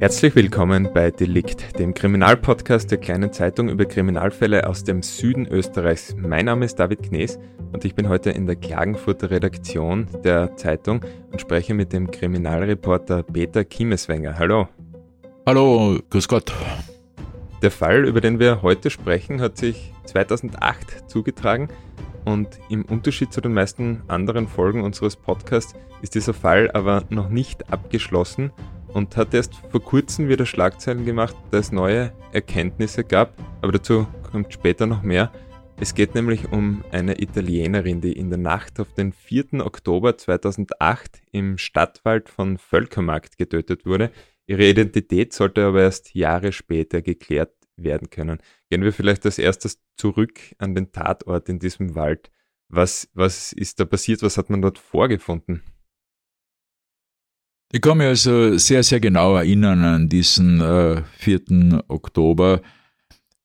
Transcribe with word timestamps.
Herzlich 0.00 0.34
willkommen 0.34 0.88
bei 0.94 1.10
Delikt, 1.10 1.78
dem 1.78 1.92
Kriminalpodcast 1.92 2.90
der 2.90 2.96
kleinen 2.96 3.34
Zeitung 3.34 3.68
über 3.68 3.84
Kriminalfälle 3.84 4.66
aus 4.66 4.82
dem 4.82 5.02
Süden 5.02 5.46
Österreichs. 5.46 6.16
Mein 6.16 6.46
Name 6.46 6.64
ist 6.64 6.76
David 6.76 7.02
Knees 7.02 7.38
und 7.70 7.84
ich 7.84 7.94
bin 7.94 8.08
heute 8.08 8.30
in 8.30 8.46
der 8.46 8.56
Klagenfurter 8.56 9.30
Redaktion 9.30 10.06
der 10.24 10.56
Zeitung 10.56 11.04
und 11.30 11.42
spreche 11.42 11.74
mit 11.74 11.92
dem 11.92 12.10
Kriminalreporter 12.10 13.24
Peter 13.24 13.62
Kiemeswenger. 13.62 14.38
Hallo. 14.38 14.68
Hallo, 15.44 15.98
grüß 16.08 16.28
Gott. 16.28 16.50
Der 17.60 17.70
Fall, 17.70 18.06
über 18.06 18.22
den 18.22 18.38
wir 18.38 18.62
heute 18.62 18.88
sprechen, 18.88 19.42
hat 19.42 19.58
sich 19.58 19.92
2008 20.06 21.10
zugetragen 21.10 21.68
und 22.24 22.48
im 22.70 22.86
Unterschied 22.86 23.34
zu 23.34 23.42
den 23.42 23.52
meisten 23.52 24.00
anderen 24.08 24.48
Folgen 24.48 24.82
unseres 24.82 25.16
Podcasts 25.16 25.74
ist 26.00 26.14
dieser 26.14 26.32
Fall 26.32 26.70
aber 26.72 27.04
noch 27.10 27.28
nicht 27.28 27.70
abgeschlossen 27.70 28.50
und 28.92 29.16
hat 29.16 29.34
erst 29.34 29.54
vor 29.70 29.82
kurzem 29.82 30.28
wieder 30.28 30.46
Schlagzeilen 30.46 31.04
gemacht, 31.04 31.36
da 31.50 31.58
es 31.58 31.72
neue 31.72 32.12
Erkenntnisse 32.32 33.04
gab, 33.04 33.34
aber 33.62 33.72
dazu 33.72 34.06
kommt 34.30 34.52
später 34.52 34.86
noch 34.86 35.02
mehr. 35.02 35.32
Es 35.78 35.94
geht 35.94 36.14
nämlich 36.14 36.52
um 36.52 36.84
eine 36.92 37.22
Italienerin, 37.22 38.02
die 38.02 38.12
in 38.12 38.28
der 38.28 38.38
Nacht 38.38 38.78
auf 38.80 38.92
den 38.92 39.12
4. 39.12 39.64
Oktober 39.64 40.18
2008 40.18 41.22
im 41.32 41.56
Stadtwald 41.56 42.28
von 42.28 42.58
Völkermarkt 42.58 43.38
getötet 43.38 43.86
wurde. 43.86 44.10
Ihre 44.46 44.68
Identität 44.68 45.32
sollte 45.32 45.64
aber 45.64 45.80
erst 45.80 46.14
Jahre 46.14 46.52
später 46.52 47.00
geklärt 47.00 47.54
werden 47.76 48.10
können. 48.10 48.40
Gehen 48.68 48.82
wir 48.82 48.92
vielleicht 48.92 49.24
als 49.24 49.38
erstes 49.38 49.80
zurück 49.96 50.38
an 50.58 50.74
den 50.74 50.92
Tatort 50.92 51.48
in 51.48 51.58
diesem 51.58 51.94
Wald. 51.94 52.30
Was, 52.68 53.08
was 53.14 53.52
ist 53.52 53.80
da 53.80 53.86
passiert? 53.86 54.22
Was 54.22 54.36
hat 54.36 54.50
man 54.50 54.60
dort 54.60 54.78
vorgefunden? 54.78 55.62
Ich 57.72 57.80
kann 57.80 57.98
mich 57.98 58.08
also 58.08 58.58
sehr, 58.58 58.82
sehr 58.82 58.98
genau 58.98 59.36
erinnern 59.36 59.84
an 59.84 60.08
diesen 60.08 60.60
äh, 60.60 61.02
4. 61.18 61.84
Oktober 61.86 62.62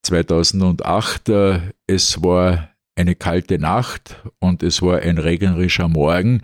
2008. 0.02 1.30
Äh, 1.30 1.59
es 1.86 2.23
war 2.23 2.70
eine 2.95 3.14
kalte 3.14 3.59
Nacht 3.59 4.23
und 4.40 4.64
es 4.64 4.82
war 4.82 5.00
ein 5.00 5.20
regnerischer 5.20 5.88
Morgen, 5.88 6.42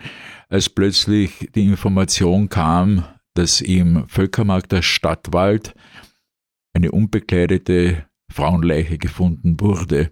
als 0.48 0.70
plötzlich 0.70 1.50
die 1.56 1.66
Information 1.66 2.50
kam, 2.50 3.04
dass 3.34 3.62
im 3.62 4.08
Völkermarkter 4.08 4.84
Stadtwald 4.84 5.73
eine 6.73 6.92
unbekleidete 6.92 8.06
Frauenleiche 8.32 9.00
gefunden 9.00 9.60
wurde. 9.60 10.12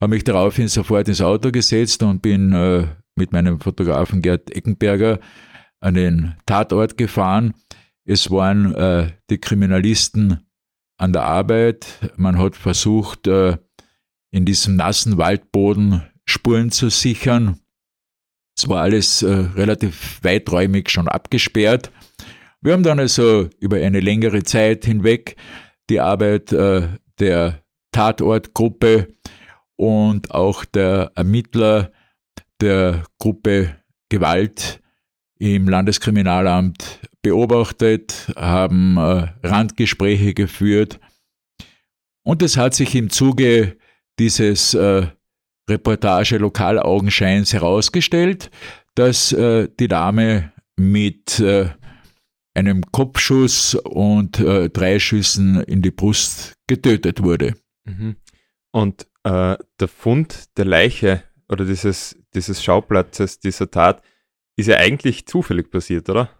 Habe 0.00 0.14
mich 0.14 0.22
daraufhin 0.22 0.68
sofort 0.68 1.08
ins 1.08 1.22
Auto 1.22 1.50
gesetzt 1.50 2.04
und 2.04 2.22
bin 2.22 2.52
äh, 2.52 2.86
mit 3.16 3.32
meinem 3.32 3.58
Fotografen 3.58 4.22
Gerd 4.22 4.52
Eckenberger 4.52 5.18
an 5.82 5.94
den 5.94 6.34
Tatort 6.46 6.96
gefahren. 6.96 7.54
Es 8.04 8.30
waren 8.30 8.74
äh, 8.74 9.12
die 9.30 9.38
Kriminalisten 9.38 10.46
an 10.96 11.12
der 11.12 11.24
Arbeit. 11.24 12.12
Man 12.16 12.38
hat 12.38 12.56
versucht, 12.56 13.26
äh, 13.26 13.58
in 14.30 14.44
diesem 14.44 14.76
nassen 14.76 15.18
Waldboden 15.18 16.02
Spuren 16.24 16.70
zu 16.70 16.88
sichern. 16.88 17.58
Es 18.56 18.68
war 18.68 18.82
alles 18.82 19.22
äh, 19.22 19.30
relativ 19.30 20.20
weiträumig 20.22 20.88
schon 20.90 21.08
abgesperrt. 21.08 21.90
Wir 22.60 22.74
haben 22.74 22.84
dann 22.84 23.00
also 23.00 23.50
über 23.58 23.76
eine 23.76 24.00
längere 24.00 24.44
Zeit 24.44 24.84
hinweg 24.84 25.36
die 25.90 26.00
Arbeit 26.00 26.52
äh, 26.52 26.88
der 27.18 27.62
Tatortgruppe 27.90 29.08
und 29.76 30.30
auch 30.30 30.64
der 30.64 31.10
Ermittler 31.16 31.92
der 32.60 33.02
Gruppe 33.18 33.76
Gewalt 34.08 34.81
im 35.42 35.68
Landeskriminalamt 35.68 37.00
beobachtet, 37.20 38.32
haben 38.36 38.96
äh, 38.96 39.26
Randgespräche 39.42 40.34
geführt. 40.34 41.00
Und 42.24 42.42
es 42.42 42.56
hat 42.56 42.74
sich 42.74 42.94
im 42.94 43.10
Zuge 43.10 43.76
dieses 44.20 44.74
äh, 44.74 45.08
Reportage 45.68 46.38
Lokalaugenscheins 46.38 47.52
herausgestellt, 47.52 48.52
dass 48.94 49.32
äh, 49.32 49.68
die 49.80 49.88
Dame 49.88 50.52
mit 50.76 51.42
einem 52.54 52.82
Kopfschuss 52.92 53.74
und 53.74 54.38
drei 54.38 54.98
Schüssen 54.98 55.62
in 55.62 55.80
die 55.80 55.90
Brust 55.90 56.54
getötet 56.66 57.22
wurde. 57.22 57.54
Mhm. 57.84 58.16
Und 58.72 59.06
der 59.24 59.58
Fund 59.86 60.56
der 60.56 60.64
Leiche 60.64 61.22
oder 61.48 61.64
dieses, 61.64 62.18
dieses 62.34 62.64
Schauplatzes 62.64 63.38
dieser 63.38 63.70
Tat 63.70 64.02
ist 64.62 64.68
ja 64.68 64.76
eigentlich 64.76 65.26
zufällig 65.26 65.70
passiert, 65.70 66.08
oder? 66.08 66.30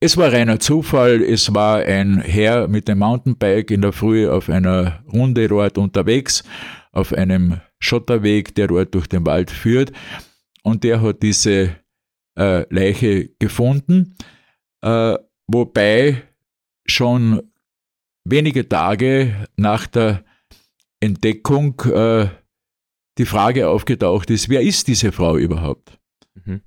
Es 0.00 0.16
war 0.16 0.32
reiner 0.32 0.60
Zufall. 0.60 1.22
Es 1.22 1.54
war 1.54 1.78
ein 1.78 2.20
Herr 2.20 2.68
mit 2.68 2.86
dem 2.88 2.98
Mountainbike 2.98 3.70
in 3.70 3.82
der 3.82 3.92
Früh 3.92 4.28
auf 4.28 4.48
einer 4.48 5.02
Runde 5.12 5.48
dort 5.48 5.78
unterwegs, 5.78 6.44
auf 6.92 7.12
einem 7.12 7.60
Schotterweg, 7.80 8.54
der 8.54 8.68
dort 8.68 8.94
durch 8.94 9.08
den 9.08 9.26
Wald 9.26 9.50
führt. 9.50 9.92
Und 10.62 10.84
der 10.84 11.02
hat 11.02 11.22
diese 11.22 11.76
äh, 12.36 12.66
Leiche 12.72 13.30
gefunden, 13.38 14.16
äh, 14.82 15.16
wobei 15.46 16.22
schon 16.86 17.42
wenige 18.24 18.68
Tage 18.68 19.46
nach 19.56 19.86
der 19.86 20.24
Entdeckung 21.00 21.80
äh, 21.82 22.28
die 23.18 23.26
Frage 23.26 23.68
aufgetaucht 23.68 24.30
ist, 24.30 24.48
wer 24.48 24.62
ist 24.62 24.86
diese 24.86 25.10
Frau 25.12 25.36
überhaupt? 25.36 25.98
Mhm 26.44 26.60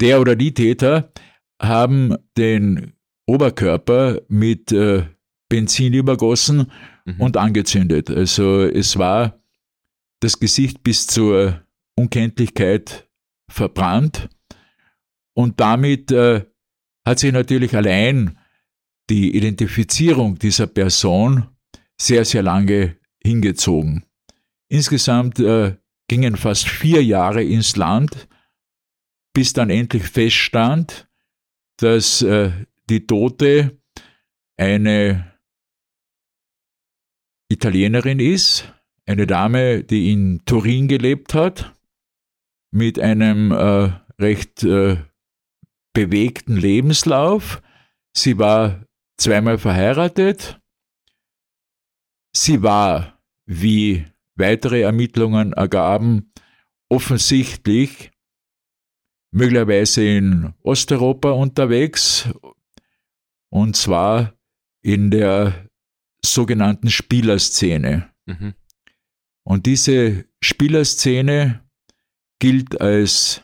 der 0.00 0.20
oder 0.20 0.36
die 0.36 0.54
Täter 0.54 1.12
haben 1.60 2.16
den 2.36 2.94
Oberkörper 3.26 4.22
mit 4.28 4.72
äh, 4.72 5.04
Benzin 5.48 5.92
übergossen 5.92 6.70
mhm. 7.04 7.20
und 7.20 7.36
angezündet. 7.36 8.10
Also 8.10 8.62
es 8.62 8.98
war 8.98 9.40
das 10.20 10.38
Gesicht 10.38 10.82
bis 10.82 11.06
zur 11.06 11.62
Unkenntlichkeit 11.96 13.08
verbrannt 13.50 14.28
und 15.34 15.60
damit 15.60 16.10
äh, 16.12 16.44
hat 17.04 17.18
sich 17.18 17.32
natürlich 17.32 17.74
allein 17.76 18.38
die 19.08 19.36
Identifizierung 19.36 20.38
dieser 20.38 20.66
Person 20.66 21.48
sehr, 22.00 22.24
sehr 22.24 22.42
lange 22.42 22.96
hingezogen. 23.22 24.04
Insgesamt 24.68 25.40
äh, 25.40 25.76
gingen 26.08 26.36
fast 26.36 26.68
vier 26.68 27.02
Jahre 27.04 27.42
ins 27.42 27.76
Land, 27.76 28.28
bis 29.32 29.52
dann 29.52 29.70
endlich 29.70 30.04
feststand, 30.04 31.08
dass 31.76 32.22
äh, 32.22 32.52
die 32.88 33.06
Tote 33.06 33.78
eine 34.56 35.32
Italienerin 37.50 38.20
ist, 38.20 38.72
eine 39.06 39.26
Dame, 39.26 39.82
die 39.82 40.12
in 40.12 40.42
Turin 40.44 40.88
gelebt 40.88 41.34
hat, 41.34 41.74
mit 42.70 42.98
einem 42.98 43.50
äh, 43.50 43.92
recht 44.20 44.62
äh, 44.62 44.98
bewegten 45.92 46.56
Lebenslauf. 46.56 47.62
Sie 48.14 48.38
war 48.38 48.84
zweimal 49.16 49.58
verheiratet. 49.58 50.60
Sie 52.32 52.62
war, 52.62 53.20
wie 53.46 54.06
weitere 54.36 54.82
Ermittlungen 54.82 55.52
ergaben, 55.52 56.32
offensichtlich 56.88 58.09
möglicherweise 59.30 60.04
in 60.04 60.54
Osteuropa 60.62 61.30
unterwegs 61.30 62.28
und 63.50 63.76
zwar 63.76 64.34
in 64.82 65.10
der 65.10 65.68
sogenannten 66.24 66.90
Spielerszene. 66.90 68.10
Mhm. 68.26 68.54
Und 69.44 69.66
diese 69.66 70.26
Spielerszene 70.40 71.64
gilt 72.38 72.80
als 72.80 73.42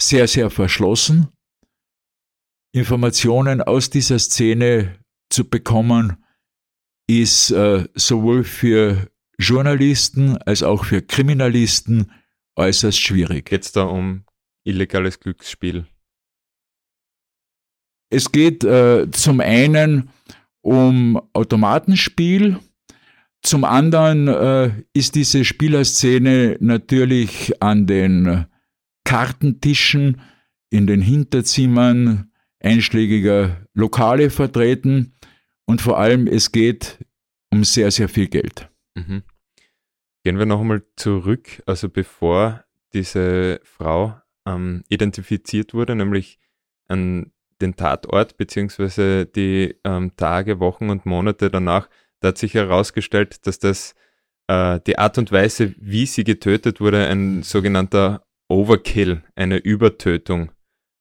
sehr, 0.00 0.28
sehr 0.28 0.50
verschlossen. 0.50 1.28
Informationen 2.72 3.62
aus 3.62 3.90
dieser 3.90 4.18
Szene 4.18 4.98
zu 5.30 5.48
bekommen, 5.48 6.24
ist 7.06 7.50
äh, 7.50 7.88
sowohl 7.94 8.44
für 8.44 9.10
Journalisten 9.38 10.36
als 10.38 10.62
auch 10.62 10.84
für 10.84 11.02
Kriminalisten 11.02 12.12
äußerst 12.56 13.00
schwierig. 13.00 13.46
Geht 13.46 13.64
es 13.64 13.72
da 13.72 13.84
um 13.84 14.23
illegales 14.64 15.20
Glücksspiel? 15.20 15.86
Es 18.10 18.32
geht 18.32 18.64
äh, 18.64 19.10
zum 19.10 19.40
einen 19.40 20.10
um 20.60 21.20
Automatenspiel, 21.32 22.58
zum 23.42 23.64
anderen 23.64 24.28
äh, 24.28 24.70
ist 24.94 25.14
diese 25.14 25.44
Spielerszene 25.44 26.56
natürlich 26.60 27.62
an 27.62 27.86
den 27.86 28.46
Kartentischen 29.04 30.22
in 30.70 30.86
den 30.86 31.02
Hinterzimmern 31.02 32.30
einschlägiger 32.60 33.66
Lokale 33.74 34.30
vertreten 34.30 35.12
und 35.66 35.82
vor 35.82 35.98
allem 35.98 36.26
es 36.26 36.52
geht 36.52 37.04
um 37.50 37.64
sehr, 37.64 37.90
sehr 37.90 38.08
viel 38.08 38.28
Geld. 38.28 38.70
Mhm. 38.94 39.22
Gehen 40.24 40.38
wir 40.38 40.46
nochmal 40.46 40.82
zurück, 40.96 41.62
also 41.66 41.90
bevor 41.90 42.64
diese 42.94 43.60
Frau 43.62 44.18
ähm, 44.46 44.82
identifiziert 44.88 45.74
wurde, 45.74 45.94
nämlich 45.94 46.38
an 46.88 47.32
den 47.60 47.76
Tatort 47.76 48.36
beziehungsweise 48.36 49.26
die 49.26 49.76
ähm, 49.84 50.12
Tage, 50.16 50.60
Wochen 50.60 50.90
und 50.90 51.06
Monate 51.06 51.50
danach. 51.50 51.88
Da 52.20 52.28
hat 52.28 52.38
sich 52.38 52.54
herausgestellt, 52.54 53.46
dass 53.46 53.58
das 53.58 53.94
äh, 54.48 54.80
die 54.86 54.98
Art 54.98 55.18
und 55.18 55.32
Weise, 55.32 55.74
wie 55.78 56.06
sie 56.06 56.24
getötet 56.24 56.80
wurde, 56.80 57.06
ein 57.06 57.42
sogenannter 57.42 58.26
Overkill, 58.48 59.22
eine 59.34 59.56
Übertötung 59.56 60.52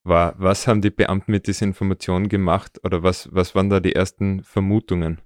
war. 0.03 0.35
Was 0.37 0.67
haben 0.67 0.81
die 0.81 0.89
Beamten 0.89 1.31
mit 1.31 1.47
dieser 1.47 1.65
Information 1.65 2.29
gemacht 2.29 2.79
oder 2.83 3.03
was, 3.03 3.29
was 3.31 3.55
waren 3.55 3.69
da 3.69 3.79
die 3.79 3.95
ersten 3.95 4.43
Vermutungen? 4.43 5.21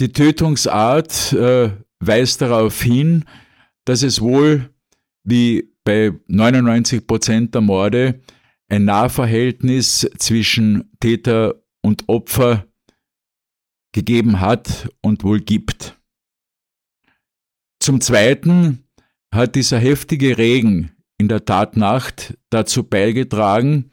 Die 0.00 0.12
Tötungsart 0.12 1.32
äh, 1.32 1.70
weist 2.00 2.40
darauf 2.40 2.82
hin, 2.82 3.24
dass 3.84 4.02
es 4.02 4.20
wohl, 4.20 4.70
wie 5.22 5.73
bei 5.84 6.12
99 6.26 7.06
Prozent 7.06 7.54
der 7.54 7.60
Morde, 7.60 8.20
ein 8.68 8.84
Nahverhältnis 8.84 10.08
zwischen 10.18 10.90
Täter 11.00 11.62
und 11.82 12.08
Opfer 12.08 12.66
gegeben 13.92 14.40
hat 14.40 14.88
und 15.02 15.22
wohl 15.22 15.40
gibt. 15.40 15.98
Zum 17.80 18.00
Zweiten 18.00 18.88
hat 19.32 19.54
dieser 19.54 19.78
heftige 19.78 20.38
Regen 20.38 20.96
in 21.18 21.28
der 21.28 21.44
Tatnacht 21.44 22.36
dazu 22.50 22.82
beigetragen, 22.82 23.90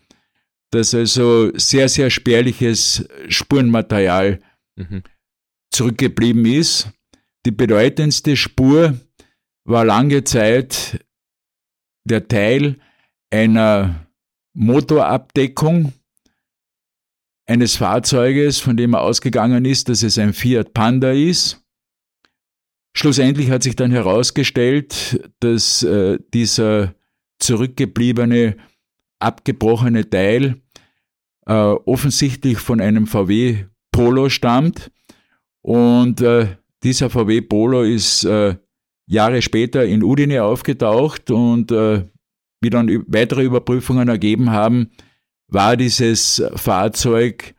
dass 0.72 0.96
also 0.96 1.52
sehr, 1.58 1.90
sehr 1.90 2.10
spärliches 2.10 3.06
Spurenmaterial 3.28 4.40
mhm. 4.78 5.04
zurückgeblieben 5.72 6.46
ist. 6.46 6.90
Die 7.46 7.52
bedeutendste 7.52 8.38
Spur 8.38 8.98
war 9.66 9.86
lange 9.86 10.24
Zeit 10.24 11.06
der 12.04 12.28
Teil 12.28 12.78
einer 13.30 14.08
Motorabdeckung 14.54 15.94
eines 17.46 17.76
Fahrzeuges, 17.76 18.60
von 18.60 18.78
dem 18.78 18.94
er 18.94 19.02
ausgegangen 19.02 19.66
ist, 19.66 19.90
dass 19.90 20.04
es 20.04 20.18
ein 20.18 20.34
Fiat 20.34 20.74
Panda 20.74 21.12
ist. 21.12 21.62
Schlussendlich 22.94 23.50
hat 23.50 23.64
sich 23.64 23.76
dann 23.76 23.92
herausgestellt, 23.92 25.30
dass 25.40 25.84
äh, 25.84 26.20
dieser 26.34 26.94
zurückgebliebene, 27.40 28.58
abgebrochene 29.20 30.10
Teil 30.10 30.62
äh, 31.46 31.54
offensichtlich 31.54 32.58
von 32.60 32.82
einem 32.82 33.08
VW 33.08 33.66
Polo 33.92 34.30
stammt. 34.30 34.92
Und 35.62 36.22
äh, 36.22 36.58
dieser 36.84 37.10
VW 37.10 37.42
Polo 37.42 37.84
ist 37.84 38.24
äh, 38.26 38.56
Jahre 39.12 39.42
später 39.42 39.86
in 39.86 40.04
Udine 40.04 40.44
aufgetaucht 40.44 41.32
und 41.32 41.72
äh, 41.72 42.08
wie 42.62 42.70
dann 42.70 43.04
weitere 43.08 43.44
Überprüfungen 43.44 44.08
ergeben 44.08 44.52
haben, 44.52 44.92
war 45.48 45.76
dieses 45.76 46.42
Fahrzeug 46.56 47.54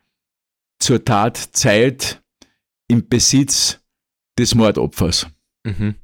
zur 0.78 1.04
Tatzeit 1.04 2.22
im 2.88 3.06
Besitz 3.08 3.81
des 4.38 4.54
Mordopfers. 4.54 5.26
Mhm. 5.64 5.96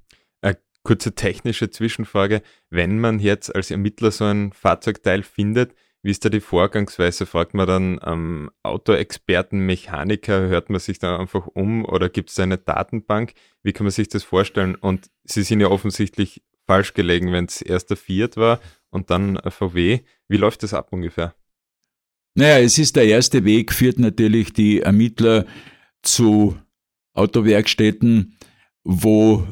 Eine 0.42 0.58
kurze 0.82 1.14
technische 1.14 1.70
Zwischenfrage. 1.70 2.42
Wenn 2.68 2.98
man 2.98 3.18
jetzt 3.18 3.54
als 3.54 3.70
Ermittler 3.70 4.10
so 4.10 4.24
ein 4.24 4.52
Fahrzeugteil 4.52 5.22
findet, 5.22 5.74
wie 6.02 6.10
ist 6.10 6.24
da 6.24 6.28
die 6.28 6.40
Vorgangsweise? 6.40 7.26
Fragt 7.26 7.54
man 7.54 7.66
dann 7.66 8.00
ähm, 8.04 8.50
Autoexperten, 8.62 9.60
Mechaniker, 9.60 10.40
hört 10.48 10.70
man 10.70 10.80
sich 10.80 10.98
da 10.98 11.18
einfach 11.18 11.46
um 11.48 11.84
oder 11.84 12.08
gibt 12.08 12.30
es 12.30 12.38
eine 12.38 12.58
Datenbank? 12.58 13.34
Wie 13.62 13.72
kann 13.72 13.84
man 13.84 13.90
sich 13.90 14.08
das 14.08 14.22
vorstellen? 14.22 14.76
Und 14.76 15.10
Sie 15.24 15.42
sind 15.42 15.60
ja 15.60 15.68
offensichtlich 15.68 16.42
falsch 16.66 16.94
gelegen, 16.94 17.32
wenn 17.32 17.46
es 17.46 17.62
erst 17.62 17.90
der 17.90 17.96
Fiat 17.96 18.36
war 18.36 18.60
und 18.90 19.10
dann 19.10 19.40
VW. 19.48 20.00
Wie 20.28 20.36
läuft 20.36 20.62
das 20.62 20.74
ab 20.74 20.92
ungefähr? 20.92 21.34
Naja, 22.34 22.60
es 22.60 22.78
ist 22.78 22.94
der 22.94 23.06
erste 23.06 23.44
Weg, 23.44 23.72
führt 23.72 23.98
natürlich 23.98 24.52
die 24.52 24.80
Ermittler 24.80 25.46
zu 26.02 26.56
Autowerkstätten, 27.14 28.38
wo 28.84 29.46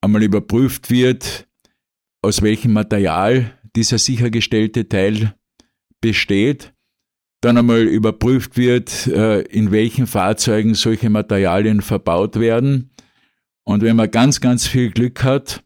einmal 0.00 0.22
überprüft 0.22 0.90
wird, 0.90 1.46
aus 2.22 2.42
welchem 2.42 2.72
Material 2.72 3.56
dieser 3.76 3.98
sichergestellte 3.98 4.88
Teil 4.88 5.34
besteht, 6.00 6.72
dann 7.40 7.56
einmal 7.56 7.82
überprüft 7.82 8.56
wird, 8.56 9.06
äh, 9.06 9.40
in 9.42 9.70
welchen 9.70 10.06
Fahrzeugen 10.06 10.74
solche 10.74 11.10
Materialien 11.10 11.80
verbaut 11.80 12.38
werden. 12.38 12.90
Und 13.64 13.82
wenn 13.82 13.96
man 13.96 14.10
ganz, 14.10 14.40
ganz 14.40 14.66
viel 14.66 14.90
Glück 14.90 15.22
hat, 15.22 15.62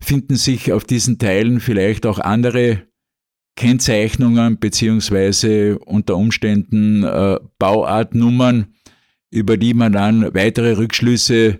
finden 0.00 0.36
sich 0.36 0.72
auf 0.72 0.84
diesen 0.84 1.18
Teilen 1.18 1.60
vielleicht 1.60 2.06
auch 2.06 2.18
andere 2.18 2.86
Kennzeichnungen 3.56 4.58
beziehungsweise 4.58 5.78
unter 5.80 6.16
Umständen 6.16 7.02
äh, 7.02 7.40
Bauartnummern, 7.58 8.74
über 9.30 9.56
die 9.56 9.74
man 9.74 9.92
dann 9.92 10.34
weitere 10.34 10.76
Rückschlüsse 10.76 11.58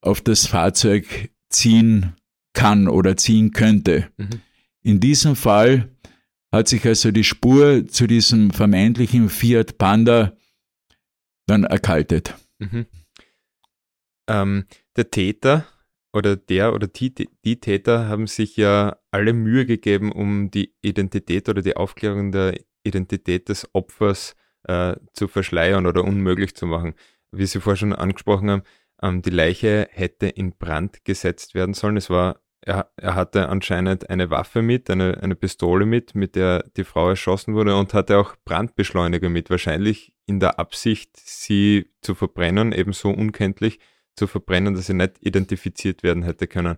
auf 0.00 0.22
das 0.22 0.46
Fahrzeug 0.46 1.30
ziehen 1.50 2.14
kann 2.54 2.88
oder 2.88 3.16
ziehen 3.16 3.52
könnte. 3.52 4.08
Mhm. 4.16 4.40
In 4.84 5.00
diesem 5.00 5.34
Fall 5.34 5.90
hat 6.52 6.68
sich 6.68 6.86
also 6.86 7.10
die 7.10 7.24
Spur 7.24 7.86
zu 7.88 8.06
diesem 8.06 8.50
vermeintlichen 8.50 9.28
Fiat 9.28 9.78
Panda 9.78 10.36
dann 11.46 11.64
erkaltet. 11.64 12.34
Mhm. 12.58 12.86
Ähm, 14.28 14.66
der 14.96 15.10
Täter 15.10 15.66
oder 16.12 16.36
der 16.36 16.74
oder 16.74 16.86
die, 16.86 17.12
die 17.12 17.60
Täter 17.60 18.08
haben 18.08 18.26
sich 18.26 18.56
ja 18.56 18.98
alle 19.10 19.32
Mühe 19.32 19.66
gegeben, 19.66 20.12
um 20.12 20.50
die 20.50 20.74
Identität 20.82 21.48
oder 21.48 21.62
die 21.62 21.76
Aufklärung 21.76 22.30
der 22.30 22.60
Identität 22.84 23.48
des 23.48 23.68
Opfers 23.72 24.36
äh, 24.64 24.96
zu 25.12 25.28
verschleiern 25.28 25.86
oder 25.86 26.04
unmöglich 26.04 26.54
zu 26.54 26.66
machen. 26.66 26.94
Wie 27.32 27.46
Sie 27.46 27.60
vorher 27.60 27.78
schon 27.78 27.92
angesprochen 27.92 28.50
haben, 28.50 28.62
ähm, 29.02 29.22
die 29.22 29.30
Leiche 29.30 29.88
hätte 29.90 30.28
in 30.28 30.56
Brand 30.56 31.04
gesetzt 31.04 31.54
werden 31.54 31.74
sollen. 31.74 31.96
Es 31.96 32.10
war, 32.10 32.40
er, 32.66 32.90
er 32.96 33.14
hatte 33.14 33.48
anscheinend 33.48 34.08
eine 34.08 34.30
Waffe 34.30 34.62
mit, 34.62 34.88
eine, 34.88 35.22
eine 35.22 35.34
Pistole 35.34 35.84
mit, 35.86 36.14
mit 36.14 36.34
der 36.34 36.64
die 36.76 36.84
Frau 36.84 37.10
erschossen 37.10 37.54
wurde 37.54 37.76
und 37.76 37.92
hatte 37.92 38.18
auch 38.18 38.36
Brandbeschleuniger 38.44 39.28
mit, 39.28 39.50
wahrscheinlich 39.50 40.14
in 40.26 40.40
der 40.40 40.58
Absicht, 40.58 41.10
sie 41.16 41.90
zu 42.00 42.14
verbrennen, 42.14 42.72
ebenso 42.72 43.10
unkenntlich 43.10 43.80
zu 44.16 44.26
verbrennen, 44.26 44.74
dass 44.74 44.86
sie 44.86 44.94
nicht 44.94 45.16
identifiziert 45.20 46.02
werden 46.02 46.22
hätte 46.22 46.46
können. 46.46 46.76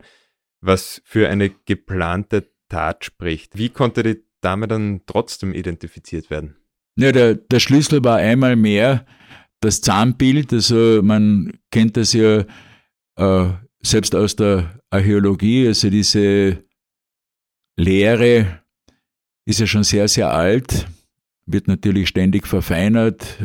Was 0.61 1.01
für 1.05 1.29
eine 1.29 1.51
geplante 1.51 2.51
Tat 2.69 3.05
spricht. 3.05 3.57
Wie 3.57 3.69
konnte 3.69 4.03
die 4.03 4.25
Dame 4.41 4.67
dann 4.67 5.03
trotzdem 5.07 5.55
identifiziert 5.55 6.31
werden? 6.31 6.57
Ja, 6.99 7.13
der, 7.13 7.35
der 7.35 7.61
Schlüssel 7.61 8.03
war 8.03 8.17
einmal 8.17 8.57
mehr 8.57 9.07
das 9.61 9.81
Zahnbild. 9.83 10.53
Also 10.53 11.01
man 11.03 11.59
kennt 11.71 11.97
das 11.97 12.13
ja 12.13 12.45
äh, 13.17 13.49
selbst 13.83 14.15
aus 14.15 14.37
der 14.37 14.81
Archäologie. 14.91 15.67
Also 15.67 15.91
diese 15.91 16.65
Lehre 17.77 18.63
ist 19.45 19.61
ja 19.61 19.67
schon 19.67 19.85
sehr, 19.85 20.09
sehr 20.09 20.33
alt, 20.33 20.87
wird 21.47 21.69
natürlich 21.69 22.09
ständig 22.09 22.47
verfeinert, 22.47 23.39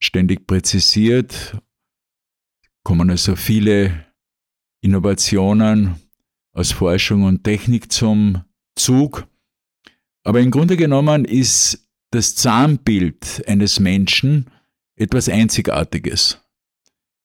ständig 0.00 0.46
präzisiert 0.46 1.56
kommen 2.82 3.10
also 3.10 3.36
viele 3.36 4.06
Innovationen 4.80 5.96
aus 6.52 6.72
Forschung 6.72 7.24
und 7.24 7.44
Technik 7.44 7.92
zum 7.92 8.42
Zug. 8.74 9.26
Aber 10.24 10.40
im 10.40 10.50
Grunde 10.50 10.76
genommen 10.76 11.24
ist 11.24 11.86
das 12.10 12.34
Zahnbild 12.34 13.44
eines 13.46 13.78
Menschen 13.78 14.50
etwas 14.96 15.28
Einzigartiges. 15.28 16.39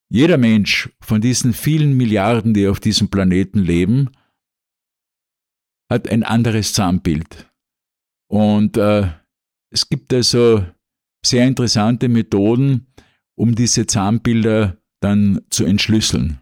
Jeder 0.10 0.38
Mensch 0.38 0.90
von 1.02 1.22
diesen 1.22 1.54
vielen 1.54 1.98
Milliarden, 1.98 2.54
die 2.54 2.68
auf 2.68 2.80
diesem 2.80 3.10
Planeten 3.10 3.60
leben, 3.60 4.12
hat 5.90 6.10
ein 6.10 6.24
anderes 6.24 6.74
Zahnbild. 6.74 7.52
Und 8.28 8.78
äh, 8.78 9.10
es 9.72 9.90
gibt 9.90 10.14
also 10.14 10.66
sehr 11.26 11.48
interessante 11.48 12.08
Methoden, 12.08 12.88
um 13.36 13.56
diese 13.56 13.88
Zahnbilder 13.88 14.78
dann 15.02 15.42
zu 15.50 15.66
entschlüsseln. 15.66 16.42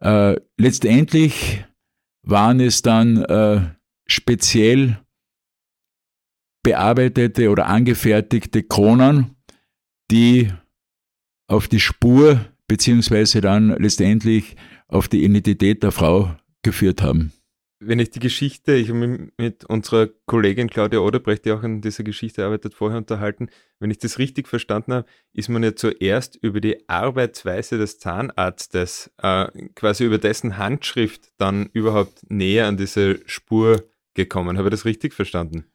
Äh, 0.00 0.40
letztendlich 0.56 1.64
waren 2.22 2.60
es 2.60 2.82
dann 2.82 3.22
äh, 3.24 3.74
speziell 4.06 4.98
bearbeitete 6.62 7.50
oder 7.50 7.66
angefertigte 7.66 8.62
Kronen, 8.62 9.36
die 10.10 10.52
auf 11.48 11.68
die 11.68 11.80
Spur 11.80 12.51
beziehungsweise 12.72 13.42
dann 13.42 13.68
letztendlich 13.78 14.56
auf 14.88 15.06
die 15.06 15.24
Identität 15.24 15.82
der 15.82 15.92
Frau 15.92 16.34
geführt 16.62 17.02
haben 17.02 17.32
wenn 17.84 17.98
ich 17.98 18.10
die 18.10 18.20
Geschichte, 18.20 18.74
ich 18.74 18.88
habe 18.88 19.06
mich 19.06 19.32
mit 19.36 19.64
unserer 19.64 20.08
Kollegin 20.26 20.70
Claudia 20.70 21.00
Oderbrecht, 21.00 21.44
die 21.44 21.52
auch 21.52 21.62
an 21.62 21.80
dieser 21.80 22.04
Geschichte 22.04 22.44
arbeitet, 22.44 22.74
vorher 22.74 22.98
unterhalten, 22.98 23.48
wenn 23.80 23.90
ich 23.90 23.98
das 23.98 24.18
richtig 24.18 24.46
verstanden 24.46 24.92
habe, 24.92 25.06
ist 25.32 25.48
man 25.48 25.64
ja 25.64 25.74
zuerst 25.74 26.36
über 26.36 26.60
die 26.60 26.88
Arbeitsweise 26.88 27.78
des 27.78 27.98
Zahnarztes, 27.98 29.10
äh, 29.20 29.46
quasi 29.74 30.04
über 30.04 30.18
dessen 30.18 30.58
Handschrift 30.58 31.32
dann 31.38 31.70
überhaupt 31.72 32.22
näher 32.30 32.68
an 32.68 32.76
diese 32.76 33.18
Spur 33.26 33.82
gekommen. 34.14 34.58
Habe 34.58 34.68
ich 34.68 34.72
das 34.72 34.84
richtig 34.84 35.12
verstanden? 35.12 35.71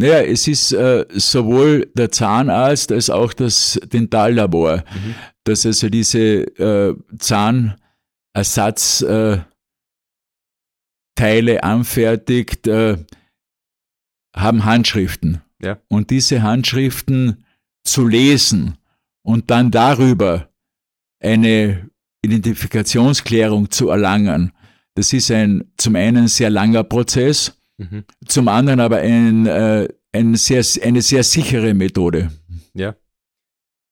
Naja, 0.00 0.22
es 0.22 0.48
ist 0.48 0.72
äh, 0.72 1.04
sowohl 1.10 1.90
der 1.92 2.10
Zahnarzt 2.10 2.90
als 2.90 3.10
auch 3.10 3.34
das 3.34 3.78
Dentallabor, 3.84 4.78
mhm. 4.78 5.14
das 5.44 5.66
also 5.66 5.90
diese 5.90 6.44
äh, 6.56 6.96
Zahnersatzteile 7.18 9.44
äh, 11.18 11.60
anfertigt, 11.60 12.66
äh, 12.66 12.96
haben 14.34 14.64
Handschriften. 14.64 15.42
Ja. 15.62 15.78
Und 15.88 16.08
diese 16.08 16.40
Handschriften 16.40 17.44
zu 17.84 18.08
lesen 18.08 18.78
und 19.20 19.50
dann 19.50 19.70
darüber 19.70 20.48
eine 21.22 21.90
Identifikationsklärung 22.24 23.70
zu 23.70 23.90
erlangen, 23.90 24.52
das 24.94 25.12
ist 25.12 25.30
ein 25.30 25.70
zum 25.76 25.96
einen 25.96 26.26
sehr 26.26 26.48
langer 26.48 26.84
Prozess, 26.84 27.59
mhm. 27.80 28.04
zum 28.26 28.48
anderen 28.48 28.80
aber 28.80 28.98
ein, 28.98 29.46
äh, 29.46 29.88
ein 30.12 30.34
sehr, 30.34 30.64
eine 30.82 31.02
sehr 31.02 31.24
sichere 31.24 31.74
Methode. 31.74 32.30
Ja. 32.74 32.96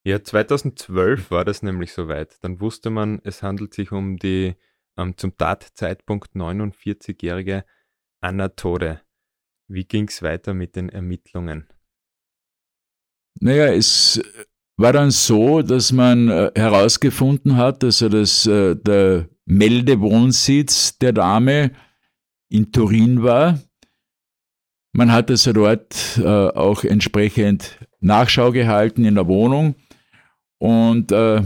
Ja, 0.04 0.22
2012 0.22 1.30
war 1.30 1.44
das 1.44 1.62
nämlich 1.62 1.92
soweit. 1.92 2.42
Dann 2.42 2.60
wusste 2.60 2.90
man, 2.90 3.20
es 3.24 3.42
handelt 3.42 3.74
sich 3.74 3.92
um 3.92 4.16
die 4.16 4.54
ähm, 4.96 5.16
zum 5.16 5.36
Tatzeitpunkt 5.36 6.34
49-jährige 6.34 7.64
Anna 8.20 8.48
Tode. 8.48 9.00
Wie 9.68 9.84
ging 9.84 10.08
es 10.08 10.22
weiter 10.22 10.54
mit 10.54 10.76
den 10.76 10.88
Ermittlungen? 10.88 11.68
Naja, 13.40 13.72
es 13.72 14.20
war 14.76 14.92
dann 14.92 15.10
so, 15.10 15.62
dass 15.62 15.92
man 15.92 16.28
äh, 16.28 16.52
herausgefunden 16.54 17.56
hat, 17.56 17.82
dass 17.82 18.00
er 18.00 18.08
das, 18.08 18.46
äh, 18.46 18.76
der 18.76 19.28
Meldewohnsitz 19.44 20.98
der 20.98 21.12
Dame 21.12 21.72
in 22.48 22.72
Turin 22.72 23.22
war. 23.22 23.60
Man 24.92 25.12
hat 25.12 25.30
also 25.30 25.52
dort 25.52 26.18
äh, 26.18 26.22
auch 26.24 26.84
entsprechend 26.84 27.78
Nachschau 28.00 28.52
gehalten 28.52 29.04
in 29.04 29.14
der 29.14 29.26
Wohnung 29.26 29.74
und 30.58 31.12
äh, 31.12 31.42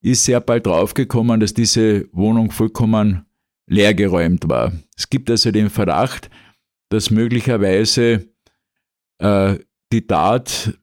ist 0.00 0.24
sehr 0.24 0.40
bald 0.40 0.66
draufgekommen, 0.66 1.40
dass 1.40 1.54
diese 1.54 2.08
Wohnung 2.12 2.50
vollkommen 2.50 3.26
leergeräumt 3.68 4.48
war. 4.48 4.72
Es 4.96 5.10
gibt 5.10 5.30
also 5.30 5.50
den 5.50 5.70
Verdacht, 5.70 6.30
dass 6.88 7.10
möglicherweise 7.10 8.28
äh, 9.18 9.58
die 9.92 10.06
Tat 10.06 10.78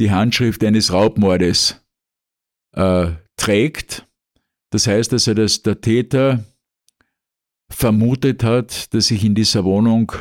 die 0.00 0.10
Handschrift 0.10 0.64
eines 0.64 0.92
Raubmordes 0.92 1.84
äh, 2.74 3.12
trägt. 3.36 4.08
Das 4.70 4.86
heißt 4.86 5.12
also, 5.12 5.34
dass 5.34 5.62
der 5.62 5.80
Täter 5.80 6.44
vermutet 7.70 8.42
hat, 8.42 8.92
dass 8.94 9.08
sich 9.08 9.24
in 9.24 9.34
dieser 9.34 9.64
Wohnung 9.64 10.12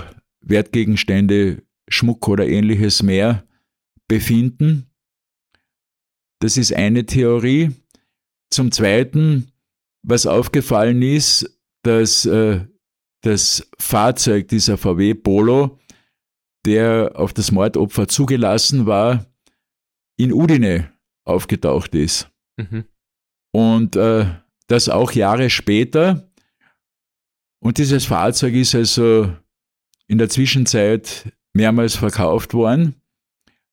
Wertgegenstände, 0.42 1.64
Schmuck 1.88 2.28
oder 2.28 2.48
ähnliches 2.48 3.04
mehr 3.04 3.46
befinden. 4.08 4.92
Das 6.40 6.58
ist 6.58 6.74
eine 6.74 7.06
Theorie. 7.06 7.72
Zum 8.50 8.72
Zweiten, 8.72 9.52
was 10.04 10.26
aufgefallen 10.26 11.02
ist, 11.02 11.58
dass 11.84 12.26
äh, 12.26 12.66
das 13.22 13.70
Fahrzeug 13.80 14.48
dieser 14.48 14.78
VW 14.78 15.14
Polo, 15.14 15.80
der 16.66 17.14
auf 17.16 17.34
das 17.34 17.52
Mordopfer 17.52 18.08
zugelassen 18.08 18.86
war, 18.86 19.26
in 20.18 20.34
Udine 20.34 20.92
aufgetaucht 21.24 21.96
ist. 21.96 22.30
Mhm. 22.58 22.86
Und 23.54 23.96
äh, 23.96 24.26
das 24.68 24.90
auch 24.90 25.12
Jahre 25.12 25.50
später. 25.50 26.32
Und 27.60 27.78
dieses 27.78 28.06
Fahrzeug 28.06 28.56
ist 28.56 28.74
also 28.74 29.34
in 30.12 30.18
der 30.18 30.28
Zwischenzeit 30.28 31.32
mehrmals 31.54 31.96
verkauft 31.96 32.54
worden. 32.54 32.96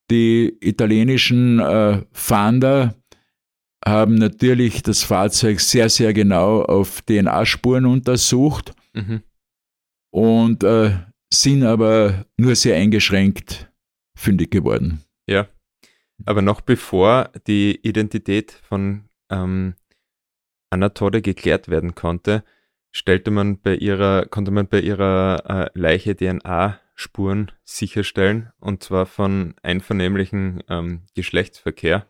Die 0.09 0.57
italienischen 0.61 1.59
äh, 1.59 2.03
Fahnder 2.13 2.95
haben 3.85 4.15
natürlich 4.15 4.83
das 4.85 5.03
Fahrzeug 5.03 5.59
sehr, 5.59 5.89
sehr 5.89 6.13
genau 6.13 6.63
auf 6.63 7.03
DNA-Spuren 7.03 7.87
untersucht 7.87 8.73
mhm. 8.95 9.23
und 10.11 10.63
äh, 10.63 10.97
sind 11.35 11.65
aber 11.65 12.25
nur 12.37 12.55
sehr 12.55 12.77
eingeschränkt 12.77 13.69
fündig 14.17 14.53
geworden. 14.53 15.03
Ja. 15.29 15.49
Aber 16.25 16.41
noch 16.41 16.61
bevor 16.61 17.33
die 17.49 17.81
Identität 17.83 18.53
von 18.63 19.09
ähm, 19.29 19.75
Anna 20.71 20.91
Tode 20.91 21.21
geklärt 21.21 21.69
werden 21.69 21.97
konnte, 21.97 22.45
stellte 22.99 23.31
man 23.31 23.61
bei 23.61 23.75
ihrer, 23.75 24.27
konnte 24.27 24.51
man 24.51 24.69
bei 24.69 24.81
ihrer 24.81 25.71
äh, 25.75 25.79
Leiche 25.79 26.17
DNA-Spuren 26.17 27.53
sicherstellen, 27.65 28.51
und 28.61 28.83
zwar 28.83 29.07
von 29.07 29.55
einvernehmlichen 29.63 30.63
ähm, 30.69 31.03
Geschlechtsverkehr. 31.15 32.07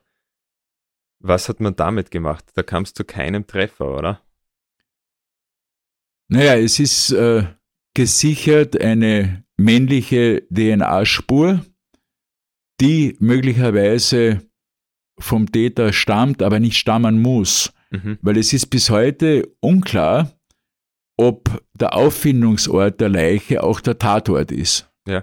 Was 1.21 1.49
hat 1.49 1.61
man 1.61 1.77
damit 1.77 2.11
gemacht? 2.11 2.45
Da 2.55 2.63
kam 2.63 2.85
es 2.85 2.95
zu 2.95 3.05
keinem 3.05 3.47
Treffer, 3.47 3.97
oder? 3.97 4.23
Naja, 6.29 6.57
es 6.57 6.79
ist 6.79 7.11
äh, 7.13 7.45
gesichert 7.95 8.81
eine 8.81 9.45
männliche 9.57 10.47
DNA-Spur 10.51 11.65
die 12.81 13.17
möglicherweise 13.19 14.43
vom 15.19 15.51
Täter 15.51 15.93
stammt, 15.93 16.43
aber 16.43 16.61
nicht 16.61 16.77
stammen 16.77 17.21
muss. 17.21 17.73
Mhm. 17.91 18.19
Weil 18.23 18.39
es 18.39 18.53
ist 18.53 18.67
bis 18.67 18.91
heute 18.91 19.49
unklar, 19.61 20.38
ob 21.19 21.63
der 21.75 21.95
Auffindungsort 21.95 23.01
der 23.01 23.09
Leiche 23.11 23.63
auch 23.63 23.81
der 23.81 23.99
Tatort 23.99 24.53
ist. 24.53 24.91
Ja. 25.07 25.21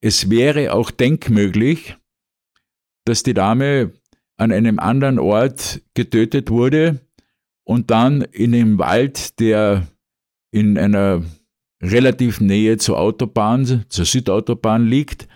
Es 0.00 0.30
wäre 0.30 0.72
auch 0.72 0.90
denkmöglich, 0.90 1.96
dass 3.04 3.22
die 3.22 3.34
Dame 3.34 3.92
an 4.36 4.52
einem 4.52 4.78
anderen 4.78 5.18
Ort 5.18 5.82
getötet 5.94 6.50
wurde 6.50 7.00
und 7.64 7.90
dann 7.90 8.22
in 8.22 8.52
dem 8.52 8.78
Wald, 8.78 9.40
der 9.40 9.88
in 10.52 10.78
einer 10.78 11.24
relativen 11.82 12.46
Nähe 12.46 12.78
zur 12.78 12.98
Autobahn, 12.98 13.84
zur 13.88 14.04
Südautobahn 14.04 14.86
liegt, 14.86 15.28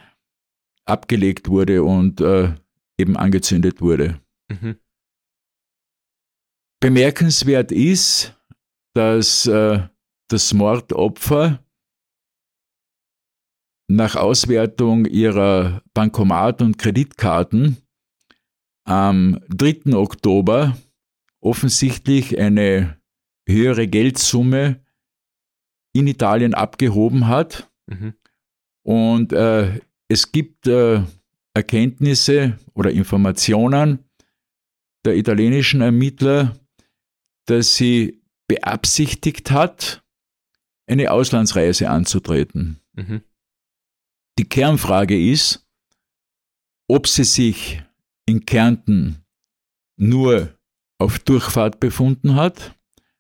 abgelegt 0.85 1.49
wurde 1.49 1.83
und 1.83 2.21
äh, 2.21 2.55
eben 2.99 3.17
angezündet 3.17 3.81
wurde. 3.81 4.21
Mhm. 4.49 4.77
Bemerkenswert 6.81 7.73
ist, 7.73 8.40
dass 8.95 9.47
äh, 9.47 9.81
das 10.29 10.53
Mordopfer 10.53 11.63
nach 13.89 14.15
Auswertung 14.15 15.05
ihrer 15.07 15.83
Bankomat- 15.95 16.63
und 16.63 16.79
Kreditkarten 16.79 17.79
am 18.85 19.41
3. 19.49 19.95
Oktober 19.95 20.77
offensichtlich 21.41 22.39
eine 22.39 23.01
höhere 23.49 23.89
Geldsumme 23.89 24.85
in 25.93 26.07
Italien 26.07 26.55
abgehoben 26.55 27.27
hat. 27.27 27.69
Mhm. 27.87 28.15
Und 28.83 29.33
äh, 29.33 29.81
es 30.09 30.31
gibt 30.31 30.67
äh, 30.67 31.03
Erkenntnisse 31.55 32.59
oder 32.75 32.93
Informationen 32.93 34.05
der 35.05 35.17
italienischen 35.17 35.81
Ermittler, 35.81 36.57
dass 37.47 37.77
sie 37.77 38.20
beabsichtigt 38.51 39.53
hat, 39.53 40.03
eine 40.89 41.13
Auslandsreise 41.13 41.89
anzutreten. 41.89 42.81
Mhm. 42.95 43.23
Die 44.41 44.49
Kernfrage 44.49 45.17
ist, 45.17 45.65
ob 46.89 47.07
sie 47.07 47.23
sich 47.23 47.81
in 48.27 48.47
Kärnten 48.47 49.25
nur 49.97 50.59
auf 50.99 51.21
Durchfahrt 51.21 51.79
befunden 51.79 52.35
hat, 52.35 52.77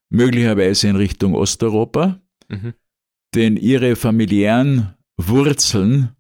möglicherweise 0.08 0.88
in 0.88 0.96
Richtung 0.96 1.36
Osteuropa, 1.36 2.20
mhm. 2.48 2.74
denn 3.36 3.56
ihre 3.56 3.94
familiären 3.94 4.96
Wurzeln 5.16 6.16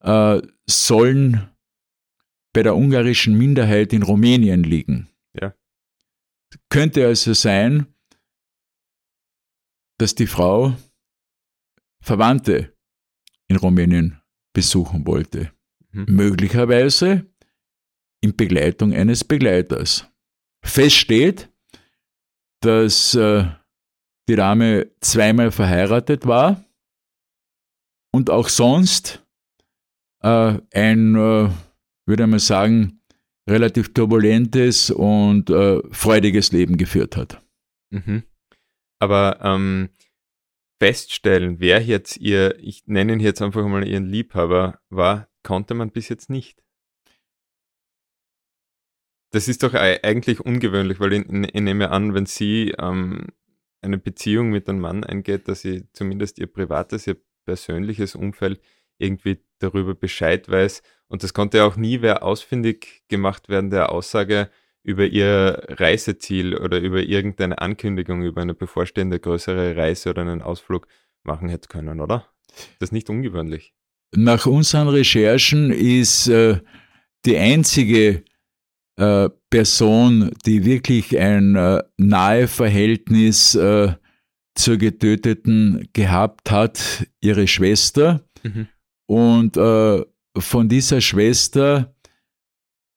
äh, 0.00 0.42
sollen 0.66 1.48
bei 2.52 2.62
der 2.62 2.76
ungarischen 2.76 3.38
Minderheit 3.38 3.94
in 3.94 4.02
Rumänien 4.02 4.62
liegen. 4.62 5.08
Ja. 5.40 5.54
Könnte 6.68 7.06
also 7.06 7.32
sein, 7.32 7.86
dass 9.98 10.14
die 10.14 10.26
Frau 10.26 10.76
Verwandte 12.00 12.76
in 13.48 13.56
Rumänien 13.56 14.20
besuchen 14.52 15.06
wollte. 15.06 15.52
Mhm. 15.92 16.06
Möglicherweise 16.08 17.26
in 18.20 18.36
Begleitung 18.36 18.92
eines 18.92 19.24
Begleiters. 19.24 20.06
Fest 20.64 20.96
steht, 20.96 21.50
dass 22.60 23.14
äh, 23.14 23.46
die 24.28 24.36
Dame 24.36 24.90
zweimal 25.00 25.50
verheiratet 25.50 26.26
war 26.26 26.64
und 28.12 28.30
auch 28.30 28.48
sonst 28.48 29.24
äh, 30.22 30.58
ein, 30.72 31.14
äh, 31.14 31.50
würde 32.06 32.26
man 32.26 32.38
sagen, 32.38 33.00
relativ 33.48 33.94
turbulentes 33.94 34.90
und 34.90 35.50
äh, 35.50 35.80
freudiges 35.92 36.50
Leben 36.52 36.76
geführt 36.76 37.16
hat. 37.16 37.40
Mhm. 37.90 38.24
Aber 38.98 39.38
ähm, 39.42 39.90
feststellen, 40.78 41.60
wer 41.60 41.82
jetzt 41.82 42.16
ihr, 42.18 42.58
ich 42.58 42.86
nenne 42.86 43.14
ihn 43.14 43.20
jetzt 43.20 43.42
einfach 43.42 43.66
mal 43.66 43.86
ihren 43.86 44.06
Liebhaber 44.06 44.80
war, 44.90 45.28
konnte 45.42 45.74
man 45.74 45.90
bis 45.90 46.08
jetzt 46.08 46.30
nicht. 46.30 46.62
Das 49.32 49.48
ist 49.48 49.62
doch 49.62 49.74
eigentlich 49.74 50.40
ungewöhnlich, 50.40 51.00
weil 51.00 51.12
ich, 51.12 51.28
ich 51.28 51.60
nehme 51.60 51.90
an, 51.90 52.14
wenn 52.14 52.26
sie 52.26 52.74
ähm, 52.78 53.26
eine 53.82 53.98
Beziehung 53.98 54.50
mit 54.50 54.68
einem 54.68 54.80
Mann 54.80 55.04
eingeht, 55.04 55.48
dass 55.48 55.60
sie 55.60 55.88
zumindest 55.92 56.38
ihr 56.38 56.46
privates, 56.46 57.06
ihr 57.06 57.16
persönliches 57.44 58.14
Umfeld 58.14 58.60
irgendwie 58.98 59.42
darüber 59.58 59.94
Bescheid 59.94 60.48
weiß. 60.48 60.82
Und 61.08 61.22
das 61.22 61.34
konnte 61.34 61.64
auch 61.64 61.76
nie 61.76 62.02
wer 62.02 62.22
ausfindig 62.22 63.04
gemacht 63.08 63.48
werden, 63.48 63.70
der 63.70 63.92
Aussage 63.92 64.50
über 64.86 65.04
ihr 65.04 65.64
Reiseziel 65.68 66.56
oder 66.56 66.78
über 66.78 67.02
irgendeine 67.02 67.58
Ankündigung 67.58 68.22
über 68.22 68.40
eine 68.40 68.54
bevorstehende 68.54 69.18
größere 69.18 69.76
Reise 69.76 70.10
oder 70.10 70.22
einen 70.22 70.42
Ausflug 70.42 70.86
machen 71.24 71.48
hätte 71.48 71.68
können, 71.68 72.00
oder? 72.00 72.28
Das 72.78 72.88
ist 72.88 72.92
nicht 72.92 73.10
ungewöhnlich. 73.10 73.74
Nach 74.14 74.46
unseren 74.46 74.86
Recherchen 74.86 75.72
ist 75.72 76.28
äh, 76.28 76.60
die 77.24 77.36
einzige 77.36 78.22
äh, 78.96 79.28
Person, 79.50 80.30
die 80.46 80.64
wirklich 80.64 81.18
ein 81.18 81.56
äh, 81.56 81.82
nahe 81.96 82.46
Verhältnis 82.46 83.56
äh, 83.56 83.92
zur 84.54 84.76
Getöteten 84.76 85.88
gehabt 85.94 86.52
hat, 86.52 87.08
ihre 87.20 87.48
Schwester. 87.48 88.24
Mhm. 88.44 88.68
Und 89.06 89.56
äh, 89.56 90.04
von 90.38 90.68
dieser 90.68 91.00
Schwester 91.00 91.95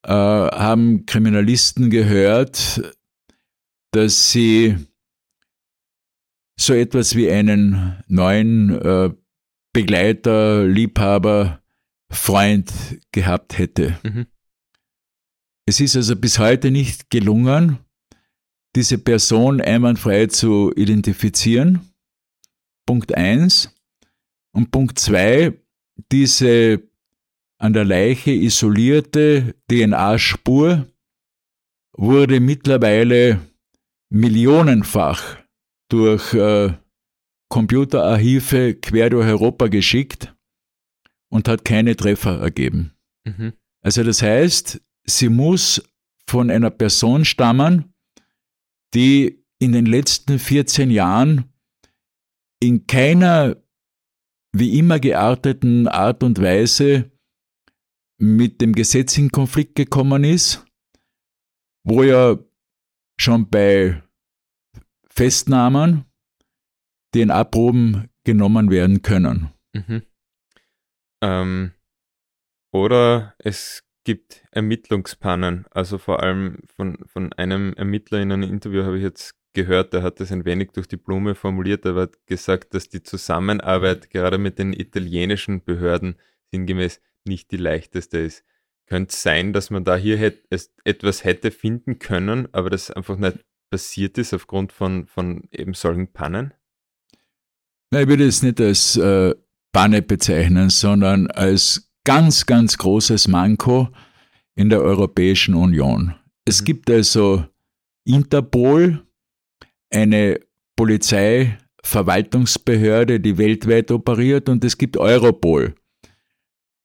äh, 0.03 0.11
haben 0.11 1.05
Kriminalisten 1.05 1.89
gehört, 1.89 2.81
dass 3.91 4.31
sie 4.31 4.77
so 6.59 6.73
etwas 6.73 7.15
wie 7.15 7.31
einen 7.31 8.03
neuen 8.07 8.69
äh, 8.81 9.11
Begleiter, 9.73 10.65
Liebhaber, 10.65 11.61
Freund 12.11 12.71
gehabt 13.11 13.57
hätte. 13.57 13.99
Mhm. 14.03 14.25
Es 15.67 15.79
ist 15.79 15.95
also 15.95 16.15
bis 16.15 16.39
heute 16.39 16.71
nicht 16.71 17.09
gelungen, 17.09 17.77
diese 18.75 18.97
Person 18.97 19.61
einwandfrei 19.61 20.27
zu 20.27 20.73
identifizieren. 20.75 21.81
Punkt 22.87 23.15
1. 23.15 23.75
Und 24.51 24.71
Punkt 24.71 24.97
2, 24.97 25.53
diese 26.11 26.88
an 27.59 27.73
der 27.73 27.85
Leiche 27.85 28.31
isolierte 28.31 29.55
DNA-Spur 29.69 30.87
wurde 31.95 32.39
mittlerweile 32.39 33.41
millionenfach 34.09 35.37
durch 35.89 36.33
äh, 36.33 36.73
Computerarchive 37.49 38.75
quer 38.75 39.09
durch 39.09 39.27
Europa 39.27 39.67
geschickt 39.67 40.33
und 41.29 41.47
hat 41.47 41.65
keine 41.65 41.95
Treffer 41.95 42.39
ergeben. 42.39 42.93
Mhm. 43.25 43.53
Also 43.81 44.03
das 44.03 44.21
heißt, 44.21 44.81
sie 45.05 45.29
muss 45.29 45.83
von 46.27 46.49
einer 46.49 46.69
Person 46.69 47.25
stammen, 47.25 47.93
die 48.93 49.43
in 49.59 49.73
den 49.73 49.85
letzten 49.85 50.39
14 50.39 50.91
Jahren 50.91 51.51
in 52.61 52.87
keiner 52.87 53.57
wie 54.53 54.79
immer 54.79 54.99
gearteten 54.99 55.87
Art 55.87 56.23
und 56.23 56.41
Weise 56.41 57.11
mit 58.19 58.61
dem 58.61 58.73
Gesetz 58.73 59.17
in 59.17 59.31
Konflikt 59.31 59.75
gekommen 59.75 60.23
ist, 60.23 60.65
wo 61.83 62.03
ja 62.03 62.37
schon 63.19 63.49
bei 63.49 64.03
Festnahmen 65.07 66.05
DNA-Proben 67.15 68.09
genommen 68.23 68.69
werden 68.69 69.01
können. 69.01 69.49
Mhm. 69.73 70.03
Ähm, 71.21 71.71
oder 72.71 73.33
es 73.39 73.83
gibt 74.03 74.43
Ermittlungspannen. 74.51 75.65
Also 75.71 75.97
vor 75.97 76.21
allem 76.21 76.59
von, 76.75 76.97
von 77.05 77.33
einem 77.33 77.73
Ermittler 77.73 78.19
in 78.19 78.31
einem 78.31 78.49
Interview 78.49 78.83
habe 78.83 78.97
ich 78.97 79.03
jetzt 79.03 79.35
gehört, 79.53 79.93
der 79.93 80.03
hat 80.03 80.19
das 80.19 80.31
ein 80.31 80.45
wenig 80.45 80.71
durch 80.71 80.87
die 80.87 80.97
Blume 80.97 81.35
formuliert, 81.35 81.85
aber 81.85 82.01
hat 82.01 82.25
gesagt, 82.27 82.73
dass 82.73 82.89
die 82.89 83.03
Zusammenarbeit 83.03 84.09
gerade 84.09 84.37
mit 84.37 84.59
den 84.59 84.73
italienischen 84.73 85.63
Behörden 85.63 86.15
sinngemäß 86.51 87.01
nicht 87.25 87.51
die 87.51 87.57
leichteste 87.57 88.19
ist. 88.19 88.43
Könnte 88.87 89.13
es 89.13 89.21
sein, 89.21 89.53
dass 89.53 89.69
man 89.69 89.83
da 89.83 89.95
hier 89.95 90.17
hätte, 90.17 90.47
etwas 90.83 91.23
hätte 91.23 91.51
finden 91.51 91.99
können, 91.99 92.47
aber 92.53 92.69
das 92.69 92.89
einfach 92.89 93.17
nicht 93.17 93.45
passiert 93.69 94.17
ist 94.17 94.33
aufgrund 94.33 94.71
von, 94.71 95.05
von 95.05 95.47
eben 95.51 95.73
solchen 95.73 96.11
Pannen? 96.11 96.53
Nein, 97.91 98.03
ich 98.03 98.09
würde 98.09 98.25
es 98.25 98.41
nicht 98.41 98.59
als 98.59 98.97
äh, 98.97 99.35
Panne 99.71 100.01
bezeichnen, 100.01 100.69
sondern 100.69 101.27
als 101.27 101.91
ganz, 102.03 102.45
ganz 102.45 102.77
großes 102.77 103.27
Manko 103.27 103.89
in 104.55 104.69
der 104.69 104.81
Europäischen 104.81 105.55
Union. 105.55 106.15
Es 106.45 106.61
mhm. 106.61 106.65
gibt 106.65 106.89
also 106.89 107.45
Interpol, 108.05 109.05
eine 109.91 110.39
Polizeiverwaltungsbehörde, 110.75 113.19
die 113.19 113.37
weltweit 113.37 113.91
operiert, 113.91 114.49
und 114.49 114.63
es 114.63 114.77
gibt 114.77 114.97
Europol, 114.97 115.75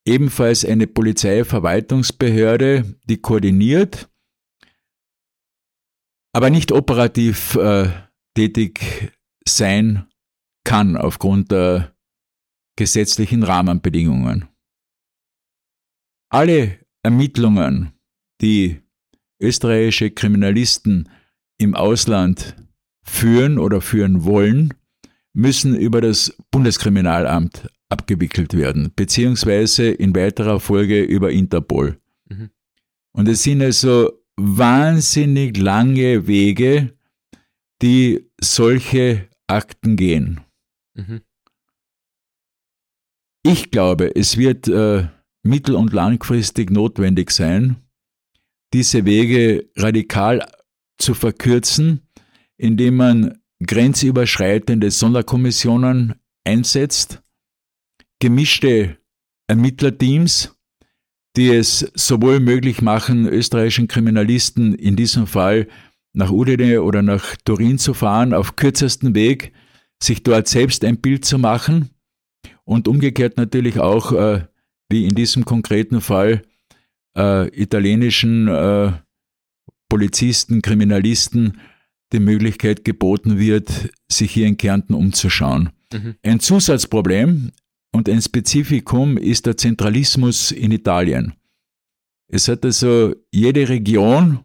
ebenfalls 0.07 0.65
eine 0.65 0.87
Polizeiverwaltungsbehörde, 0.87 2.97
die 3.05 3.19
koordiniert, 3.19 4.09
aber 6.33 6.51
nicht 6.51 6.73
operativ 6.73 7.55
äh, 7.57 7.91
tätig 8.35 9.13
sein 9.47 10.07
kann 10.65 10.97
aufgrund 10.97 11.53
der 11.53 11.95
gesetzlichen 12.77 13.43
Rahmenbedingungen. 13.43 14.49
Alle 16.31 16.81
Ermittlungen, 17.03 17.93
die 18.41 18.81
österreichische 19.41 20.11
Kriminalisten 20.11 21.09
im 21.59 21.77
Ausland 21.77 22.57
führen 23.05 23.59
oder 23.59 23.81
führen 23.81 24.25
wollen, 24.25 24.75
müssen 25.35 25.77
über 25.77 26.01
das 26.01 26.37
Bundeskriminalamt 26.51 27.69
abgewickelt 27.89 28.55
werden, 28.55 28.93
beziehungsweise 28.95 29.91
in 29.91 30.15
weiterer 30.15 30.61
Folge 30.61 31.03
über 31.03 31.31
Interpol. 31.31 32.01
Mhm. 32.29 32.51
Und 33.13 33.29
es 33.29 33.43
sind 33.43 33.63
also 33.63 34.13
wahnsinnig 34.37 35.57
lange 35.57 36.27
Wege, 36.27 36.95
die 37.83 38.31
solche 38.41 39.29
Akten 39.47 39.97
gehen. 39.97 40.41
Mhm. 40.95 41.21
Ich 43.43 43.71
glaube, 43.71 44.15
es 44.17 44.39
wird 44.39 44.69
äh, 44.69 45.07
mittel- 45.43 45.77
und 45.77 45.93
langfristig 45.93 46.71
notwendig 46.71 47.31
sein, 47.31 47.77
diese 48.73 49.05
Wege 49.05 49.69
radikal 49.77 50.51
zu 50.99 51.15
verkürzen, 51.15 52.09
indem 52.57 52.97
man 52.97 53.39
grenzüberschreitende 53.65 54.91
Sonderkommissionen 54.91 56.15
einsetzt, 56.45 57.23
gemischte 58.21 58.99
Ermittlerteams, 59.47 60.57
die 61.37 61.49
es 61.49 61.91
sowohl 61.95 62.41
möglich 62.41 62.81
machen, 62.81 63.27
österreichischen 63.27 63.89
Kriminalisten 63.89 64.75
in 64.75 64.97
diesem 64.97 65.27
Fall 65.27 65.69
nach 66.13 66.31
Udine 66.31 66.83
oder 66.83 67.03
nach 67.03 67.37
Turin 67.45 67.79
zu 67.79 67.93
fahren, 67.93 68.33
auf 68.33 68.57
kürzesten 68.57 69.15
Weg, 69.15 69.53
sich 70.03 70.23
dort 70.23 70.49
selbst 70.49 70.85
ein 70.85 71.01
Bild 71.01 71.25
zu 71.25 71.39
machen 71.39 71.91
und 72.65 72.89
umgekehrt 72.89 73.37
natürlich 73.37 73.81
auch, 73.81 74.13
äh, 74.13 74.47
wie 74.89 75.05
in 75.07 75.15
diesem 75.15 75.45
konkreten 75.45 76.01
Fall, 76.01 76.43
äh, 77.17 77.49
italienischen 77.49 78.49
äh, 78.49 78.93
Polizisten, 79.89 80.63
Kriminalisten 80.63 81.61
die 82.13 82.21
Möglichkeit 82.21 82.85
geboten 82.85 83.39
wird, 83.39 83.91
sich 84.09 84.33
hier 84.33 84.47
in 84.47 84.57
Kärnten 84.57 84.95
umzuschauen. 84.95 85.71
Mhm. 85.93 86.15
Ein 86.23 86.41
Zusatzproblem 86.41 87.51
und 87.95 88.09
ein 88.09 88.21
Spezifikum 88.21 89.17
ist 89.17 89.47
der 89.47 89.57
Zentralismus 89.57 90.51
in 90.51 90.73
Italien. 90.73 91.35
Es 92.27 92.49
hat 92.49 92.65
also 92.65 93.15
jede 93.31 93.69
Region 93.69 94.41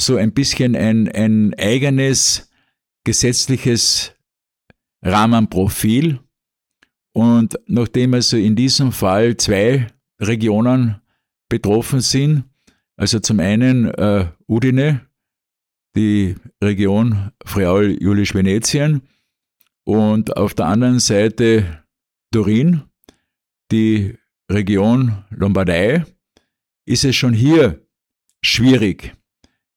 so 0.00 0.16
ein 0.16 0.32
bisschen 0.32 0.74
ein, 0.74 1.06
ein 1.08 1.52
eigenes 1.58 2.50
gesetzliches 3.04 4.14
Rahmenprofil. 5.02 6.20
Und 7.14 7.60
nachdem 7.66 8.14
also 8.14 8.38
in 8.38 8.56
diesem 8.56 8.90
Fall 8.90 9.36
zwei 9.36 9.88
Regionen 10.18 11.02
betroffen 11.50 12.00
sind, 12.00 12.44
also 12.96 13.20
zum 13.20 13.40
einen 13.40 13.90
äh, 13.90 14.28
Udine, 14.48 15.06
die 15.94 16.36
Region 16.62 17.32
Friaul-Julisch-Venetien 17.44 19.02
und 19.84 20.38
auf 20.38 20.54
der 20.54 20.66
anderen 20.66 21.00
Seite 21.00 21.81
Turin, 22.32 22.82
die 23.70 24.18
Region 24.50 25.24
Lombardei, 25.30 26.04
ist 26.84 27.04
es 27.04 27.14
schon 27.14 27.34
hier 27.34 27.86
schwierig, 28.42 29.14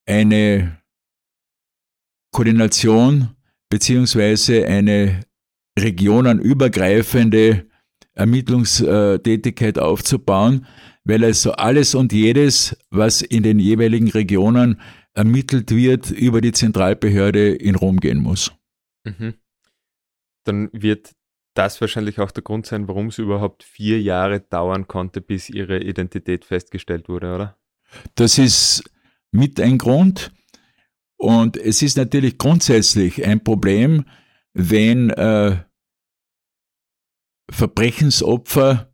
eine 0.08 0.82
Koordination 2.32 3.36
beziehungsweise 3.70 4.65
eine 4.65 5.22
regionenübergreifende 5.78 7.68
Ermittlungstätigkeit 8.13 9.78
aufzubauen, 9.78 10.65
weil 11.04 11.24
also 11.24 11.52
alles 11.52 11.94
und 11.94 12.13
jedes, 12.13 12.78
was 12.89 13.22
in 13.22 13.44
den 13.44 13.60
jeweiligen 13.60 14.10
Regionen 14.10 14.82
ermittelt 15.13 15.72
wird, 15.72 16.12
über 16.12 16.41
die 16.41 16.52
Zentralbehörde 16.52 17.54
in 17.54 17.76
Rom 17.76 18.00
gehen 18.00 18.20
muss. 18.20 18.52
Mhm. 19.06 19.36
Dann 20.46 20.70
wird 20.74 21.13
das 21.56 21.82
wahrscheinlich 21.82 22.20
auch 22.20 22.32
der 22.32 22.44
Grund 22.44 22.65
sein, 22.65 22.88
warum 22.88 23.08
es 23.08 23.18
überhaupt 23.18 23.63
vier 23.63 24.02
Jahre 24.02 24.41
dauern 24.41 24.88
konnte, 24.88 25.22
bis 25.22 25.50
ihre 25.50 25.80
Identität 25.80 26.46
festgestellt 26.46 27.10
wurde, 27.10 27.34
oder? 27.34 27.58
Das 28.15 28.38
ist 28.38 28.84
mit 29.32 29.60
ein 29.60 29.78
Grund. 29.78 30.32
Und 31.18 31.58
es 31.58 31.82
ist 31.82 31.98
natürlich 31.98 32.38
grundsätzlich 32.38 33.26
ein 33.26 33.44
Problem, 33.44 34.06
wenn 34.54 35.10
äh, 35.12 35.58
Verbrechensopfer 37.50 38.94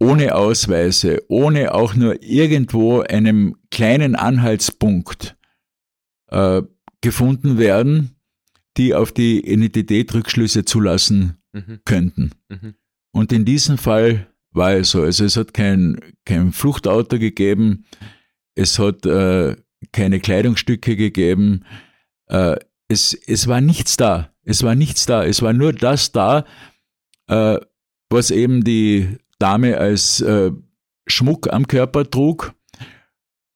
ohne 0.00 0.34
Ausweise, 0.34 1.22
ohne 1.28 1.74
auch 1.74 1.94
nur 1.94 2.22
irgendwo 2.22 3.00
einem 3.00 3.56
kleinen 3.70 4.16
Anhaltspunkt 4.16 5.36
äh, 6.28 6.62
gefunden 7.00 7.58
werden, 7.58 8.16
die 8.76 8.94
auf 8.94 9.12
die 9.12 9.46
Identität 9.46 10.12
Rückschlüsse 10.14 10.64
zulassen 10.64 11.39
mhm. 11.52 11.80
könnten. 11.84 12.32
Mhm. 12.48 12.74
Und 13.12 13.32
in 13.32 13.44
diesem 13.44 13.78
Fall 13.78 14.28
war 14.52 14.74
es 14.74 14.90
so. 14.90 15.02
Also 15.02 15.24
es 15.24 15.36
hat 15.36 15.54
kein, 15.54 16.00
kein 16.24 16.52
Fluchtauto 16.52 17.18
gegeben, 17.18 17.84
es 18.54 18.78
hat 18.78 19.06
äh, 19.06 19.56
keine 19.92 20.20
Kleidungsstücke 20.20 20.96
gegeben, 20.96 21.64
äh, 22.26 22.56
es, 22.88 23.14
es 23.14 23.46
war 23.46 23.60
nichts 23.60 23.96
da. 23.96 24.32
Es 24.44 24.62
war 24.62 24.74
nichts 24.74 25.06
da. 25.06 25.24
Es 25.24 25.42
war 25.42 25.52
nur 25.52 25.72
das 25.72 26.12
da, 26.12 26.44
äh, 27.28 27.58
was 28.08 28.30
eben 28.30 28.64
die 28.64 29.16
Dame 29.38 29.78
als 29.78 30.20
äh, 30.20 30.50
Schmuck 31.06 31.52
am 31.52 31.66
Körper 31.66 32.08
trug. 32.08 32.52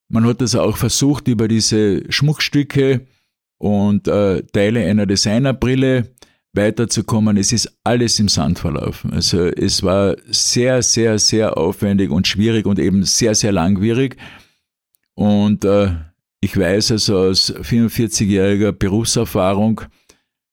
Man 0.08 0.24
hat 0.26 0.40
das 0.40 0.54
auch 0.54 0.76
versucht, 0.76 1.26
über 1.26 1.48
diese 1.48 2.10
Schmuckstücke 2.12 3.06
und 3.58 4.06
äh, 4.06 4.42
Teile 4.44 4.84
einer 4.84 5.06
Designerbrille 5.06 6.13
weiterzukommen. 6.54 7.36
Es 7.36 7.52
ist 7.52 7.76
alles 7.84 8.18
im 8.18 8.28
Sand 8.28 8.58
verlaufen. 8.58 9.12
Also 9.12 9.46
es 9.46 9.82
war 9.82 10.16
sehr, 10.26 10.82
sehr, 10.82 11.18
sehr 11.18 11.58
aufwendig 11.58 12.10
und 12.10 12.26
schwierig 12.26 12.66
und 12.66 12.78
eben 12.78 13.02
sehr, 13.04 13.34
sehr 13.34 13.52
langwierig. 13.52 14.16
Und 15.14 15.64
äh, 15.64 15.94
ich 16.40 16.56
weiß 16.56 16.92
also 16.92 17.18
aus 17.18 17.54
44-jähriger 17.54 18.72
Berufserfahrung, 18.72 19.82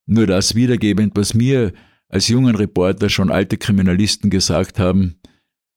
nur 0.06 0.28
das 0.28 0.56
wiedergebend, 0.56 1.16
was 1.16 1.34
mir 1.34 1.74
als 2.10 2.28
jungen 2.28 2.56
Reporter 2.56 3.10
schon 3.10 3.32
alte 3.32 3.58
Kriminalisten 3.58 4.30
gesagt 4.30 4.80
haben, 4.80 5.20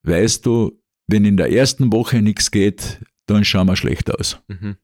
weißt 0.03 0.45
du, 0.45 0.81
wenn 1.07 1.25
in 1.25 1.37
der 1.37 1.53
ersten 1.53 1.93
Woche 1.93 2.23
nichts 2.23 2.51
geht, 2.51 3.01
dann 3.27 3.45
schauen 3.45 3.67
wir 3.67 3.77
schlecht 3.77 4.11
aus. 4.11 4.41
Mhm. 4.49 4.77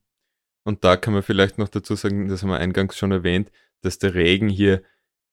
Und 0.63 0.83
da 0.83 0.95
kann 0.95 1.13
man 1.13 1.23
vielleicht 1.23 1.57
noch 1.57 1.69
dazu 1.69 1.95
sagen, 1.95 2.27
das 2.27 2.43
haben 2.43 2.49
wir 2.49 2.59
eingangs 2.59 2.97
schon 2.97 3.11
erwähnt, 3.11 3.51
dass 3.81 3.97
der 3.97 4.13
Regen 4.13 4.47
hier 4.47 4.83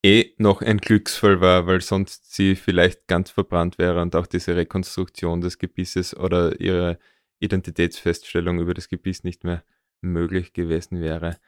eh 0.05 0.35
noch 0.39 0.63
ein 0.63 0.79
Glücksfall 0.79 1.41
war, 1.41 1.67
weil 1.67 1.81
sonst 1.81 2.33
sie 2.35 2.57
vielleicht 2.57 3.09
ganz 3.09 3.31
verbrannt 3.31 3.79
wäre 3.79 4.01
und 4.01 4.15
auch 4.15 4.27
diese 4.27 4.57
Rekonstruktion 4.57 5.41
des 5.41 5.59
Gebisses 5.59 6.17
oder 6.17 6.61
ihre 6.61 6.99
Identitätsfeststellung 7.41 8.61
über 8.61 8.75
das 8.75 8.89
Gebiss 8.89 9.25
nicht 9.25 9.45
mehr 9.45 9.65
möglich 10.01 10.53
gewesen 10.53 11.01
wäre. 11.01 11.39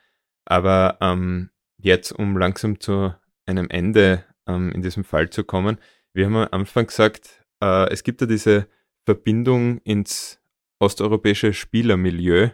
Aber 0.45 0.99
ähm, 1.01 1.51
jetzt, 1.79 2.13
um 2.13 2.37
langsam 2.37 2.81
zu 2.81 3.15
einem 3.47 3.71
Ende 3.71 4.25
ähm, 4.47 4.73
in 4.73 4.83
diesem 4.83 5.05
Fall 5.05 5.31
zu 5.31 5.45
kommen, 5.45 5.79
wir 6.13 6.27
haben 6.27 6.37
am 6.37 6.49
Anfang 6.51 6.87
gesagt, 6.87 7.45
äh, 7.63 7.89
es 7.91 8.03
gibt 8.03 8.21
ja 8.21 8.27
diese 8.27 8.67
Verbindung 9.05 9.79
ins 9.79 10.41
osteuropäische 10.81 11.53
Spielermilieu 11.53 12.51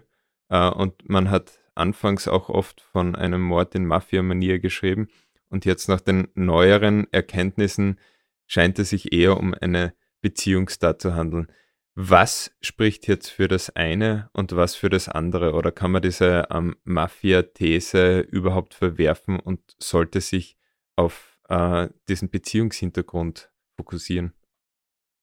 äh, 0.50 0.68
und 0.68 1.08
man 1.08 1.30
hat 1.30 1.58
anfangs 1.74 2.28
auch 2.28 2.48
oft 2.48 2.80
von 2.80 3.14
einem 3.14 3.42
Mord 3.42 3.74
in 3.74 3.86
Mafia-Manier 3.86 4.58
geschrieben 4.58 5.08
und 5.56 5.64
jetzt 5.64 5.88
nach 5.88 6.02
den 6.02 6.28
neueren 6.34 7.10
Erkenntnissen 7.14 7.98
scheint 8.46 8.78
es 8.78 8.90
sich 8.90 9.14
eher 9.14 9.38
um 9.38 9.54
eine 9.54 9.94
Beziehungstat 10.20 11.00
zu 11.00 11.14
handeln. 11.14 11.50
Was 11.94 12.50
spricht 12.60 13.08
jetzt 13.08 13.30
für 13.30 13.48
das 13.48 13.74
eine 13.74 14.28
und 14.34 14.54
was 14.54 14.74
für 14.74 14.90
das 14.90 15.08
andere? 15.08 15.54
Oder 15.54 15.72
kann 15.72 15.92
man 15.92 16.02
diese 16.02 16.46
ähm, 16.50 16.76
Mafia-These 16.84 18.20
überhaupt 18.20 18.74
verwerfen 18.74 19.40
und 19.40 19.60
sollte 19.78 20.20
sich 20.20 20.58
auf 20.94 21.40
äh, 21.48 21.88
diesen 22.06 22.28
Beziehungshintergrund 22.28 23.50
fokussieren? 23.78 24.34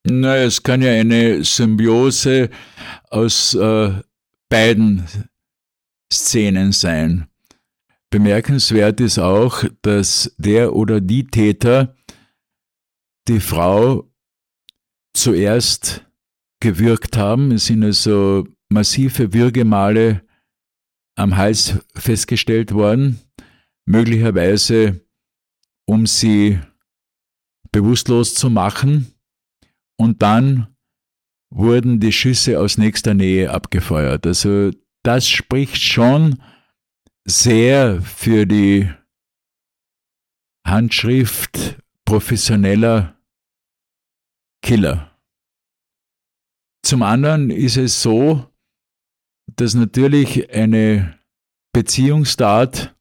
Naja, 0.04 0.46
es 0.46 0.64
kann 0.64 0.82
ja 0.82 0.94
eine 0.94 1.44
Symbiose 1.44 2.50
aus 3.12 3.54
äh, 3.54 4.02
beiden 4.50 5.08
Szenen 6.12 6.72
sein. 6.72 7.28
Bemerkenswert 8.14 9.00
ist 9.02 9.18
auch, 9.18 9.64
dass 9.82 10.36
der 10.38 10.76
oder 10.76 11.02
die 11.02 11.26
Täter 11.26 11.96
die 13.28 13.40
Frau 13.40 14.08
zuerst 15.18 16.06
gewürgt 16.60 17.18
haben. 17.18 17.52
Es 17.52 17.66
sind 17.66 17.84
also 17.84 18.48
massive 18.70 19.34
Würgemale 19.34 20.22
am 21.16 21.38
Hals 21.38 21.80
festgestellt 21.96 22.72
worden, 22.72 23.20
möglicherweise 23.88 25.02
um 25.88 26.06
sie 26.06 26.60
bewusstlos 27.72 28.36
zu 28.36 28.52
machen. 28.52 29.12
Und 29.98 30.22
dann 30.22 30.68
wurden 31.50 32.00
die 32.00 32.12
Schüsse 32.12 32.60
aus 32.60 32.78
nächster 32.78 33.16
Nähe 33.16 33.50
abgefeuert. 33.50 34.28
Also 34.28 34.70
das 35.02 35.28
spricht 35.28 35.82
schon 35.82 36.40
sehr 37.26 38.02
für 38.02 38.46
die 38.46 38.92
Handschrift 40.66 41.78
professioneller 42.06 43.18
Killer. 44.62 45.18
Zum 46.86 47.02
anderen 47.02 47.50
ist 47.50 47.78
es 47.78 48.02
so, 48.02 48.50
dass 49.56 49.74
natürlich 49.74 50.50
eine 50.52 51.20
Beziehungstat 51.74 52.96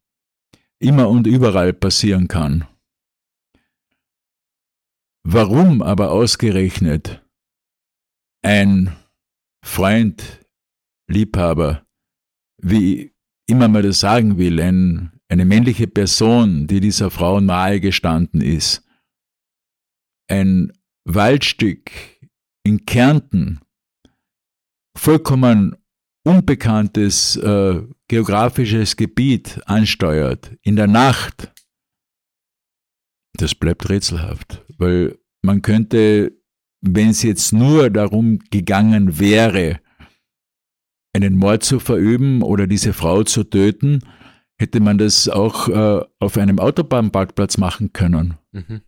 immer 0.78 1.08
und 1.08 1.26
überall 1.26 1.72
passieren 1.72 2.28
kann. 2.28 2.66
Warum 5.24 5.82
aber 5.82 6.10
ausgerechnet 6.10 7.24
ein 8.42 8.96
Freund, 9.64 10.40
Liebhaber, 11.08 11.86
wie 12.60 13.11
immer 13.52 13.68
man 13.68 13.82
das 13.82 14.00
sagen 14.00 14.38
will, 14.38 14.60
ein, 14.60 15.12
eine 15.28 15.44
männliche 15.44 15.86
Person, 15.86 16.66
die 16.66 16.80
dieser 16.80 17.10
Frau 17.10 17.38
nahe 17.38 17.80
gestanden 17.80 18.40
ist, 18.40 18.82
ein 20.28 20.72
Waldstück 21.04 21.90
in 22.64 22.86
Kärnten, 22.86 23.60
vollkommen 24.96 25.76
unbekanntes 26.24 27.36
äh, 27.36 27.82
geografisches 28.08 28.96
Gebiet 28.96 29.60
ansteuert, 29.66 30.52
in 30.62 30.76
der 30.76 30.86
Nacht, 30.86 31.52
das 33.34 33.54
bleibt 33.54 33.88
rätselhaft, 33.90 34.64
weil 34.78 35.18
man 35.42 35.60
könnte, 35.60 36.32
wenn 36.80 37.10
es 37.10 37.22
jetzt 37.22 37.52
nur 37.52 37.90
darum 37.90 38.38
gegangen 38.50 39.18
wäre, 39.18 39.80
einen 41.12 41.36
Mord 41.36 41.62
zu 41.62 41.78
verüben 41.78 42.42
oder 42.42 42.66
diese 42.66 42.92
Frau 42.92 43.22
zu 43.22 43.44
töten, 43.44 44.00
hätte 44.58 44.80
man 44.80 44.98
das 44.98 45.28
auch 45.28 45.68
äh, 45.68 46.04
auf 46.18 46.38
einem 46.38 46.58
Autobahnparkplatz 46.58 47.58
machen 47.58 47.92
können. 47.92 48.38
Mhm. 48.52 48.82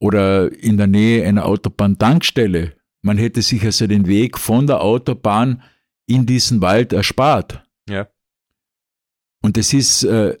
Oder 0.00 0.52
in 0.52 0.76
der 0.76 0.86
Nähe 0.86 1.26
einer 1.26 1.46
Autobahntankstelle. 1.46 2.76
Man 3.02 3.18
hätte 3.18 3.42
sich 3.42 3.64
also 3.64 3.86
den 3.86 4.06
Weg 4.06 4.38
von 4.38 4.66
der 4.66 4.82
Autobahn 4.82 5.62
in 6.06 6.26
diesen 6.26 6.60
Wald 6.60 6.92
erspart. 6.92 7.66
Ja. 7.88 8.08
Und 9.42 9.58
es 9.58 9.72
ist 9.72 10.04
äh, 10.04 10.38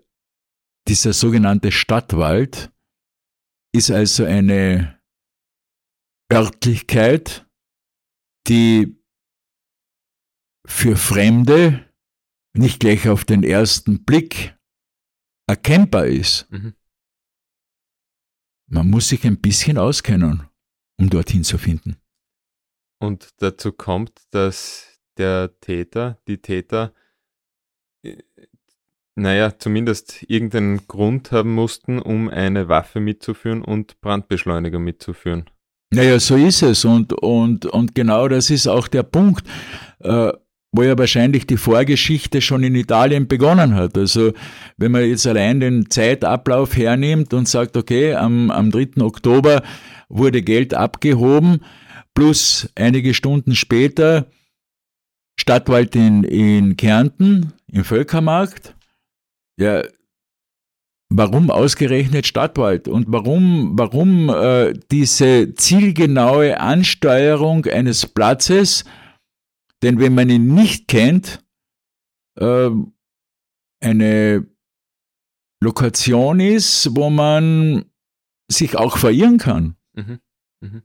dieser 0.88 1.12
sogenannte 1.12 1.72
Stadtwald, 1.72 2.70
ist 3.72 3.90
also 3.90 4.24
eine 4.24 4.98
Örtlichkeit, 6.32 7.46
die 8.48 8.96
für 10.66 10.96
Fremde 10.96 11.84
nicht 12.52 12.80
gleich 12.80 13.08
auf 13.08 13.24
den 13.24 13.42
ersten 13.42 14.04
Blick 14.04 14.56
erkennbar 15.46 16.06
ist. 16.06 16.50
Mhm. 16.50 16.74
Man 18.68 18.90
muss 18.90 19.08
sich 19.08 19.24
ein 19.24 19.40
bisschen 19.40 19.78
auskennen, 19.78 20.48
um 20.98 21.08
dorthin 21.08 21.44
zu 21.44 21.56
finden. 21.56 21.96
Und 22.98 23.28
dazu 23.38 23.72
kommt, 23.72 24.22
dass 24.30 24.98
der 25.16 25.58
Täter, 25.60 26.18
die 26.26 26.38
Täter, 26.38 26.92
äh, 28.02 28.22
naja, 29.14 29.58
zumindest 29.58 30.24
irgendeinen 30.28 30.86
Grund 30.88 31.32
haben 31.32 31.54
mussten, 31.54 31.98
um 32.00 32.28
eine 32.28 32.68
Waffe 32.68 33.00
mitzuführen 33.00 33.62
und 33.62 34.00
Brandbeschleuniger 34.00 34.78
mitzuführen. 34.78 35.48
Naja, 35.90 36.18
so 36.18 36.36
ist 36.36 36.62
es. 36.62 36.84
Und, 36.84 37.12
und, 37.12 37.64
und 37.66 37.94
genau 37.94 38.28
das 38.28 38.50
ist 38.50 38.66
auch 38.66 38.88
der 38.88 39.04
Punkt, 39.04 39.46
äh, 40.00 40.32
wo 40.76 40.82
ja 40.82 40.98
wahrscheinlich 40.98 41.46
die 41.46 41.56
Vorgeschichte 41.56 42.40
schon 42.40 42.62
in 42.62 42.74
Italien 42.74 43.28
begonnen 43.28 43.74
hat. 43.74 43.96
Also 43.96 44.32
wenn 44.76 44.92
man 44.92 45.04
jetzt 45.04 45.26
allein 45.26 45.60
den 45.60 45.90
Zeitablauf 45.90 46.76
hernimmt 46.76 47.32
und 47.34 47.48
sagt, 47.48 47.76
okay, 47.76 48.14
am, 48.14 48.50
am 48.50 48.70
3. 48.70 49.00
Oktober 49.02 49.62
wurde 50.08 50.42
Geld 50.42 50.74
abgehoben, 50.74 51.60
plus 52.14 52.68
einige 52.74 53.14
Stunden 53.14 53.54
später 53.54 54.26
Stadtwald 55.38 55.94
in, 55.94 56.24
in 56.24 56.76
Kärnten, 56.76 57.52
im 57.70 57.84
Völkermarkt. 57.84 58.74
Ja, 59.58 59.82
warum 61.08 61.50
ausgerechnet 61.50 62.26
Stadtwald 62.26 62.88
und 62.88 63.06
warum, 63.08 63.72
warum 63.78 64.28
äh, 64.30 64.74
diese 64.90 65.54
zielgenaue 65.54 66.60
Ansteuerung 66.60 67.66
eines 67.66 68.06
Platzes? 68.06 68.84
Denn 69.86 70.00
wenn 70.00 70.16
man 70.16 70.28
ihn 70.28 70.52
nicht 70.52 70.88
kennt, 70.88 71.44
äh, 72.40 72.70
eine 73.80 74.44
Lokation 75.62 76.40
ist, 76.40 76.88
wo 76.96 77.08
man 77.08 77.84
sich 78.50 78.76
auch 78.76 78.98
verirren 78.98 79.38
kann. 79.38 79.76
Mhm. 79.94 80.18
Mhm. 80.60 80.82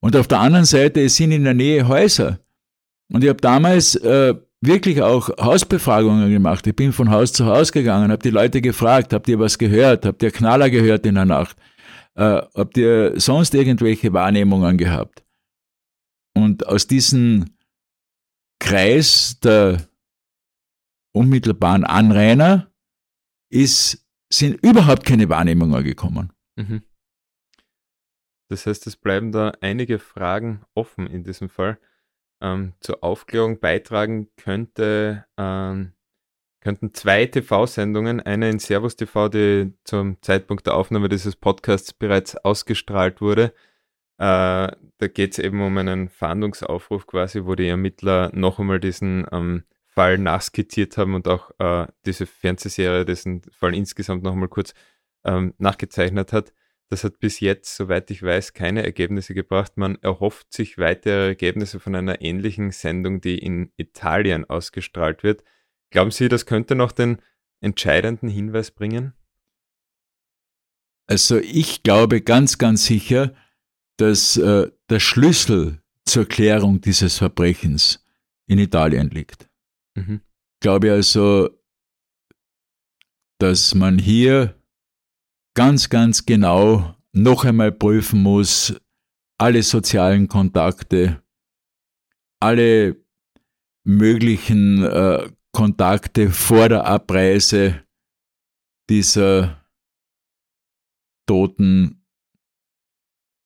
Und 0.00 0.16
auf 0.16 0.26
der 0.26 0.40
anderen 0.40 0.64
Seite 0.64 1.08
sind 1.08 1.30
in 1.30 1.44
der 1.44 1.54
Nähe 1.54 1.86
Häuser. 1.86 2.40
Und 3.08 3.22
ich 3.22 3.30
habe 3.30 3.40
damals 3.40 3.94
äh, 3.94 4.34
wirklich 4.60 5.00
auch 5.00 5.28
Hausbefragungen 5.38 6.28
gemacht. 6.28 6.66
Ich 6.66 6.74
bin 6.74 6.92
von 6.92 7.08
Haus 7.08 7.32
zu 7.32 7.46
Haus 7.46 7.70
gegangen, 7.70 8.10
habe 8.10 8.24
die 8.24 8.30
Leute 8.30 8.60
gefragt, 8.60 9.12
habt 9.12 9.28
ihr 9.28 9.38
was 9.38 9.58
gehört? 9.58 10.06
Habt 10.06 10.24
ihr 10.24 10.32
Knaller 10.32 10.70
gehört 10.70 11.06
in 11.06 11.14
der 11.14 11.24
Nacht? 11.24 11.56
Äh, 12.16 12.42
habt 12.52 12.76
ihr 12.76 13.20
sonst 13.20 13.54
irgendwelche 13.54 14.12
Wahrnehmungen 14.12 14.76
gehabt? 14.76 15.22
Und 16.34 16.66
aus 16.66 16.88
diesem 16.88 17.44
Kreis 18.62 19.40
der 19.40 19.88
unmittelbaren 21.12 21.84
Anrainer 21.84 22.72
ist, 23.50 24.06
sind 24.32 24.64
überhaupt 24.64 25.04
keine 25.04 25.28
Wahrnehmungen 25.28 25.82
gekommen. 25.82 26.32
Mhm. 26.54 26.82
Das 28.48 28.66
heißt, 28.66 28.86
es 28.86 28.96
bleiben 28.96 29.32
da 29.32 29.52
einige 29.60 29.98
Fragen 29.98 30.64
offen 30.74 31.08
in 31.08 31.24
diesem 31.24 31.48
Fall 31.48 31.78
ähm, 32.40 32.74
zur 32.80 33.02
Aufklärung 33.02 33.58
beitragen 33.58 34.28
könnte, 34.36 35.26
ähm, 35.36 35.92
könnten 36.60 36.94
zwei 36.94 37.26
TV-Sendungen, 37.26 38.20
eine 38.20 38.48
in 38.48 38.60
Servus 38.60 38.94
TV, 38.94 39.28
die 39.28 39.74
zum 39.82 40.22
Zeitpunkt 40.22 40.68
der 40.68 40.74
Aufnahme 40.74 41.08
dieses 41.08 41.34
Podcasts 41.34 41.92
bereits 41.92 42.36
ausgestrahlt 42.36 43.20
wurde. 43.20 43.52
Äh, 44.18 44.68
da 44.98 45.08
geht 45.12 45.32
es 45.32 45.38
eben 45.38 45.60
um 45.60 45.76
einen 45.78 46.08
Fahndungsaufruf 46.08 47.06
quasi, 47.06 47.44
wo 47.44 47.54
die 47.54 47.68
Ermittler 47.68 48.30
noch 48.34 48.58
einmal 48.58 48.80
diesen 48.80 49.26
ähm, 49.32 49.64
Fall 49.86 50.18
nachskizziert 50.18 50.96
haben 50.96 51.14
und 51.14 51.28
auch 51.28 51.50
äh, 51.58 51.86
diese 52.06 52.26
Fernsehserie 52.26 53.04
diesen 53.04 53.42
Fall 53.50 53.74
insgesamt 53.74 54.22
noch 54.22 54.32
einmal 54.32 54.48
kurz 54.48 54.74
ähm, 55.24 55.54
nachgezeichnet 55.58 56.32
hat. 56.32 56.52
Das 56.88 57.04
hat 57.04 57.20
bis 57.20 57.40
jetzt, 57.40 57.74
soweit 57.74 58.10
ich 58.10 58.22
weiß, 58.22 58.52
keine 58.52 58.82
Ergebnisse 58.82 59.32
gebracht. 59.32 59.76
Man 59.76 59.96
erhofft 60.02 60.52
sich 60.52 60.76
weitere 60.76 61.28
Ergebnisse 61.28 61.80
von 61.80 61.94
einer 61.94 62.20
ähnlichen 62.20 62.70
Sendung, 62.70 63.22
die 63.22 63.38
in 63.38 63.72
Italien 63.76 64.44
ausgestrahlt 64.44 65.22
wird. 65.22 65.42
Glauben 65.90 66.10
Sie, 66.10 66.28
das 66.28 66.44
könnte 66.44 66.74
noch 66.74 66.92
den 66.92 67.16
entscheidenden 67.60 68.28
Hinweis 68.28 68.70
bringen? 68.70 69.14
Also 71.06 71.38
ich 71.38 71.82
glaube 71.82 72.20
ganz, 72.20 72.58
ganz 72.58 72.84
sicher, 72.84 73.34
dass 73.98 74.36
äh, 74.36 74.70
der 74.88 75.00
Schlüssel 75.00 75.82
zur 76.04 76.26
Klärung 76.26 76.80
dieses 76.80 77.18
Verbrechens 77.18 78.04
in 78.46 78.58
Italien 78.58 79.10
liegt. 79.10 79.48
Mhm. 79.94 80.20
Ich 80.54 80.60
glaube 80.60 80.92
also, 80.92 81.50
dass 83.38 83.74
man 83.74 83.98
hier 83.98 84.54
ganz, 85.54 85.88
ganz 85.88 86.24
genau 86.26 86.96
noch 87.12 87.44
einmal 87.44 87.72
prüfen 87.72 88.22
muss, 88.22 88.74
alle 89.38 89.62
sozialen 89.62 90.28
Kontakte, 90.28 91.22
alle 92.40 92.96
möglichen 93.84 94.84
äh, 94.84 95.30
Kontakte 95.52 96.30
vor 96.30 96.68
der 96.68 96.86
Abreise 96.86 97.82
dieser 98.88 99.62
Toten, 101.26 102.01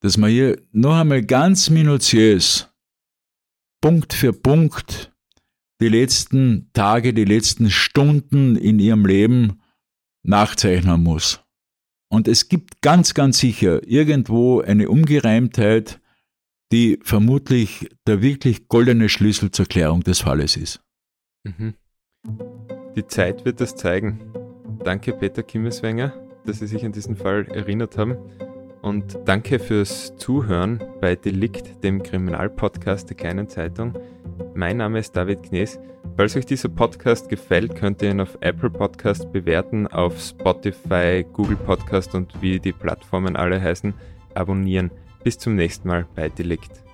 dass 0.01 0.17
man 0.17 0.31
hier 0.31 0.61
noch 0.73 0.97
einmal 0.97 1.23
ganz 1.23 1.71
minutiös, 1.71 2.69
Punkt 3.81 4.13
für 4.15 4.33
Punkt, 4.33 5.13
die 5.81 5.89
letzten 5.89 6.71
Tage, 6.73 7.13
die 7.13 7.25
letzten 7.25 7.71
Stunden 7.71 8.57
in 8.57 8.79
ihrem 8.79 9.05
Leben 9.07 9.61
nachzeichnen 10.23 11.03
muss. 11.03 11.41
Und 12.09 12.29
es 12.29 12.49
gibt 12.49 12.83
ganz, 12.83 13.15
ganz 13.15 13.39
sicher 13.39 13.87
irgendwo 13.87 14.61
eine 14.61 14.89
Ungereimtheit, 14.89 16.01
die 16.73 16.99
vermutlich 17.03 17.89
der 18.07 18.23
wirklich 18.23 18.69
goldene 18.69 19.09
Schlüssel 19.09 19.51
zur 19.51 19.67
Klärung 19.67 20.03
des 20.03 20.21
Falles 20.21 20.57
ist. 20.57 20.81
Mhm. 21.45 21.75
Die 22.97 23.07
Zeit 23.07 23.45
wird 23.45 23.61
das 23.61 23.77
zeigen. 23.77 24.21
Danke, 24.83 25.13
Peter 25.13 25.43
Kimmeswenger, 25.43 26.13
dass 26.45 26.59
Sie 26.61 26.67
sich 26.67 26.85
an 26.85 26.93
diesen 26.93 27.17
Fall 27.17 27.47
erinnert 27.49 27.99
haben. 27.99 28.17
Und 28.87 29.19
danke 29.25 29.59
fürs 29.59 30.17
Zuhören 30.17 30.81
bei 31.01 31.17
Delikt, 31.17 31.83
dem 31.83 32.05
Kriminalpodcast 32.05 33.09
der 33.11 33.17
kleinen 33.17 33.49
Zeitung. 33.49 33.95
Mein 34.55 34.77
Name 34.77 35.01
ist 35.01 35.17
David 35.17 35.43
Knees. 35.43 35.81
Falls 36.17 36.37
euch 36.37 36.47
dieser 36.47 36.69
Podcast 36.69 37.29
gefällt, 37.29 37.75
könnt 37.75 38.01
ihr 38.01 38.13
ihn 38.13 38.21
auf 38.21 38.39
Apple 38.43 38.71
Podcast 38.71 39.33
bewerten, 39.33 39.89
auf 39.89 40.21
Spotify, 40.21 41.27
Google 41.33 41.57
Podcast 41.57 42.15
und 42.15 42.41
wie 42.41 42.61
die 42.61 42.71
Plattformen 42.71 43.35
alle 43.35 43.61
heißen, 43.61 43.93
abonnieren. 44.35 44.93
Bis 45.25 45.37
zum 45.37 45.57
nächsten 45.57 45.89
Mal 45.89 46.07
bei 46.15 46.29
Delikt. 46.29 46.86